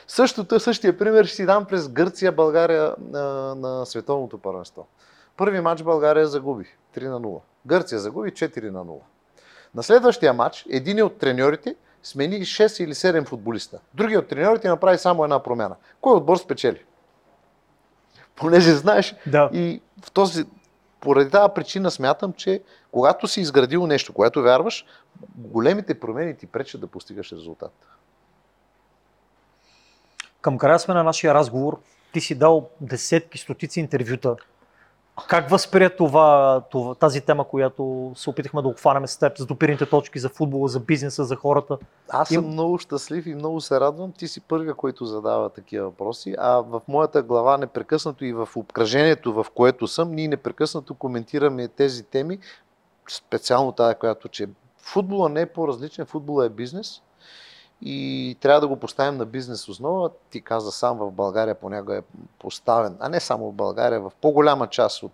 [0.07, 4.87] Същото, същия пример ще си дам през Гърция, България на, на световното първенство.
[5.37, 6.65] Първи матч България загуби
[6.97, 7.41] 3 на 0.
[7.67, 8.99] Гърция загуби 4 на 0.
[9.75, 13.79] На следващия матч един от треньорите смени 6 или 7 футболиста.
[13.95, 15.77] Другият от треньорите направи само една промяна.
[16.01, 16.85] Кой отбор спечели?
[18.37, 19.51] Понеже знаеш, Да.
[19.53, 20.45] и в този,
[21.01, 22.63] поради тази причина смятам, че
[22.93, 24.87] когато си изградил нещо, което вярваш,
[25.37, 27.73] големите промени ти пречат да постигаш резултат.
[30.41, 31.79] Към края сме на нашия разговор.
[32.13, 34.37] Ти си дал десетки, стотици интервюта.
[35.29, 39.87] Как възприя това, това, тази тема, която се опитахме да обхванем с теб, за допирните
[39.87, 41.79] точки, за футбола, за бизнеса, за хората?
[42.09, 44.13] Аз съм Им- много щастлив и много се радвам.
[44.13, 49.33] Ти си първия, който задава такива въпроси, а в моята глава непрекъснато и в обкръжението,
[49.33, 52.39] в което съм, ние непрекъснато коментираме тези теми,
[53.11, 57.03] специално тази, която, че футбола не е по-различен, футбола е бизнес
[57.83, 60.11] и трябва да го поставим на бизнес основа.
[60.31, 62.03] Ти каза сам, в България понякога е
[62.39, 65.13] поставен, а не само в България, в по-голяма част от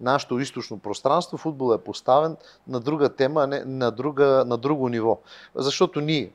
[0.00, 2.36] нашето източно пространство, футбол е поставен
[2.68, 5.18] на друга тема, не на, друга, на друго ниво.
[5.54, 6.32] Защото ние,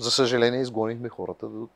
[0.00, 1.70] за съжаление, изгонихме хората от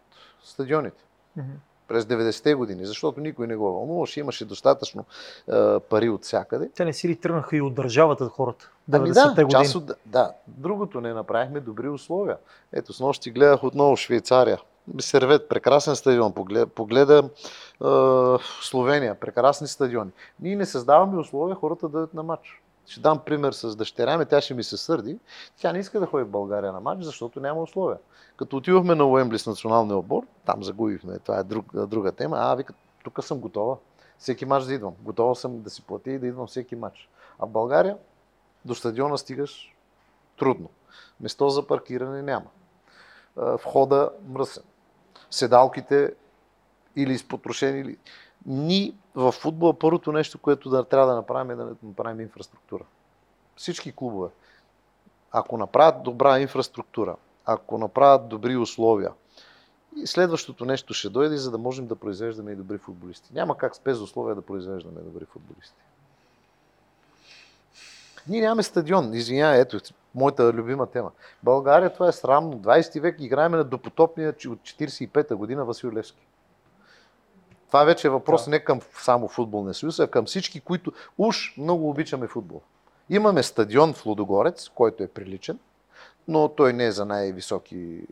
[0.45, 1.05] стадионите.
[1.37, 1.53] Мгм.
[1.89, 5.05] През 90-те години, защото никой не го вълнуваше, имаше достатъчно
[5.49, 6.71] е, пари от всякъде.
[6.77, 8.71] Те не си ли тръгнаха и от държавата хората?
[8.93, 9.65] Ами 90-те да, години.
[9.65, 12.37] част от, да, другото не направихме добри условия.
[12.73, 14.61] Ето, с нощи гледах отново Швейцария.
[15.01, 16.33] Сервет, прекрасен стадион.
[16.33, 17.87] Погледа, погледа е,
[18.63, 20.11] Словения, прекрасни стадиони.
[20.41, 22.63] Ние не създаваме условия хората да дадат на матч.
[22.89, 25.19] Ще дам пример с дъщеря ми, тя ще ми се сърди.
[25.57, 27.99] Тя не иска да ходи в България на матч, защото няма условия.
[28.37, 32.37] Като отивахме на Уембли с националния отбор, там загубихме, това е друг, друга тема.
[32.41, 32.75] А, вика,
[33.05, 33.77] тук съм готова.
[34.19, 34.95] Всеки матч да идвам.
[35.01, 37.09] Готова съм да си платя и да идвам всеки матч.
[37.39, 37.97] А в България
[38.65, 39.75] до стадиона стигаш
[40.39, 40.71] трудно.
[41.21, 42.47] Место за паркиране няма.
[43.37, 44.63] Входа мръсен.
[45.31, 46.15] Седалките
[46.97, 47.81] или изпотрошени.
[47.81, 47.99] Или...
[48.47, 52.85] Ни в футбола първото нещо, което да трябва да направим е да направим инфраструктура.
[53.57, 54.29] Всички клубове.
[55.33, 59.13] Ако направят добра инфраструктура, ако направят добри условия,
[59.97, 63.31] и следващото нещо ще дойде, за да можем да произвеждаме и добри футболисти.
[63.35, 65.83] Няма как с без условия да произвеждаме добри футболисти.
[68.29, 69.15] Ние нямаме стадион.
[69.15, 69.81] Извинявай, ето,
[70.15, 71.11] моята любима тема.
[71.43, 72.53] България, това е срамно.
[72.53, 76.28] 20 век играем на допотопния от 45-та година Васил Левски.
[77.69, 78.51] Това вече е въпрос да.
[78.51, 82.61] не към само футболния съюз, а към всички, които уж много обичаме футбол.
[83.11, 85.59] Имаме стадион в Лудогорец, който е приличен,
[86.29, 88.07] но той не е за най-високи...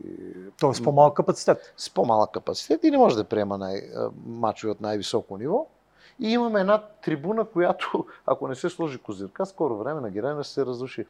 [0.59, 1.73] Той е с по-малък капацитет.
[1.77, 3.81] С по-малък капацитет и не може да приема най-
[4.25, 5.67] мачове от най-високо ниво.
[6.19, 10.53] И имаме една трибуна, която, ако не се сложи козирка, скоро време на Герена ще
[10.53, 11.05] се разруши.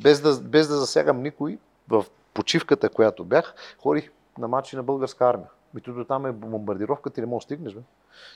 [0.00, 1.58] Без да, без да засягам никой,
[1.88, 2.04] в
[2.34, 5.48] почивката, която бях, ходих на матчи на българска армия.
[5.78, 7.74] И тук там е бомбардировка, ти не можеш да стигнеш.
[7.74, 7.80] Бе.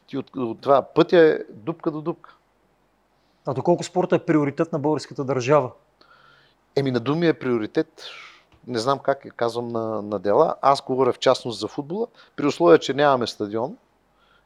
[0.06, 2.34] Ти от, от това пътя е дупка до дупка.
[3.46, 5.70] А доколко спорта е приоритет на българската държава?
[6.76, 8.02] Еми на думи е приоритет.
[8.66, 10.54] Не знам как е, казвам на, на дела.
[10.62, 12.06] Аз говоря в частност за футбола.
[12.36, 13.76] При условие, че нямаме стадион,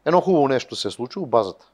[0.04, 1.66] едно хубаво нещо се е случило базата.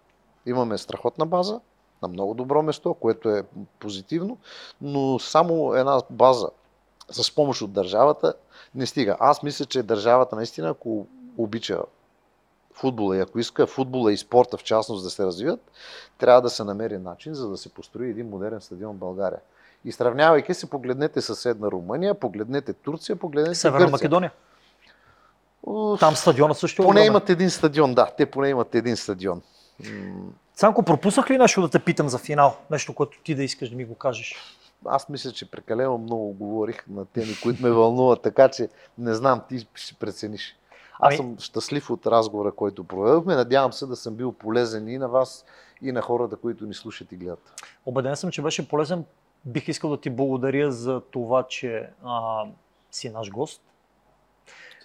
[0.47, 1.61] Имаме страхотна база,
[2.03, 3.45] на много добро место, което е
[3.79, 4.39] позитивно,
[4.81, 6.49] но само една база
[7.11, 8.35] с помощ от държавата
[8.75, 9.17] не стига.
[9.21, 11.07] Аз мисля, че държавата наистина, ако
[11.39, 11.79] обича
[12.73, 15.61] футбола и ако иска футбола и спорта в частност да се развиват,
[16.19, 19.41] трябва да се намери начин, за да се построи един модерен стадион в България.
[19.85, 23.93] И сравнявайки се, погледнете съседна Румъния, погледнете Турция, погледнете Северна Гърция.
[23.93, 24.33] Македония.
[26.01, 27.07] Там стадиона също е поне огромен.
[27.07, 28.11] имат един стадион, да.
[28.17, 29.43] Те поне имат един стадион.
[30.55, 32.57] Цанко, пропуснах ли нещо да те питам за финал?
[32.71, 34.58] Нещо, което ти да искаш да ми го кажеш?
[34.85, 38.69] Аз мисля, че прекалено много говорих на теми, които ме вълнуват, така че
[38.99, 40.57] не знам, ти ще прецениш.
[41.01, 43.35] Аз Ами- съм щастлив от разговора, който проведохме.
[43.35, 45.45] Надявам се да съм бил полезен и на вас,
[45.83, 47.63] и на хората, които ни слушат и гледат.
[47.87, 49.05] Обеден съм, че беше полезен.
[49.45, 52.45] Бих искал да ти благодаря за това, че а,
[52.91, 53.63] си наш гост.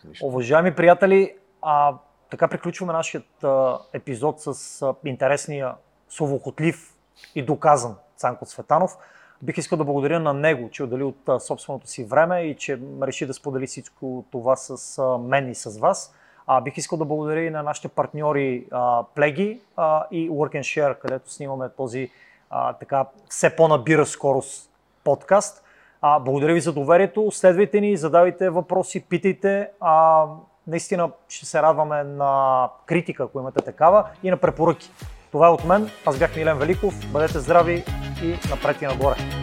[0.05, 0.25] Нищо.
[0.25, 1.97] Уважаеми приятели, а,
[2.29, 5.75] така приключваме нашият а, епизод с а, интересния,
[6.09, 6.95] словохотлив
[7.35, 8.97] и доказан Цанко Цветанов.
[9.43, 13.25] Бих искал да благодаря на него, че отдели от собственото си време и че реши
[13.25, 16.15] да сподели всичко това с мен и с вас.
[16.47, 18.65] А, бих искал да благодаря и на нашите партньори
[19.15, 19.59] Плеги
[20.11, 22.09] и Work and Share, където снимаме този
[22.49, 24.69] а, така все по-набира скорост
[25.03, 25.63] подкаст.
[26.01, 27.31] А, благодаря ви за доверието.
[27.31, 29.69] Следвайте ни, задавайте въпроси, питайте.
[29.79, 30.25] А,
[30.67, 34.91] наистина ще се радваме на критика, ако имате такава, и на препоръки.
[35.33, 35.89] Това е от мен.
[36.05, 37.11] Аз бях Милен Великов.
[37.11, 37.83] Бъдете здрави
[38.23, 39.42] и напред и нагоре.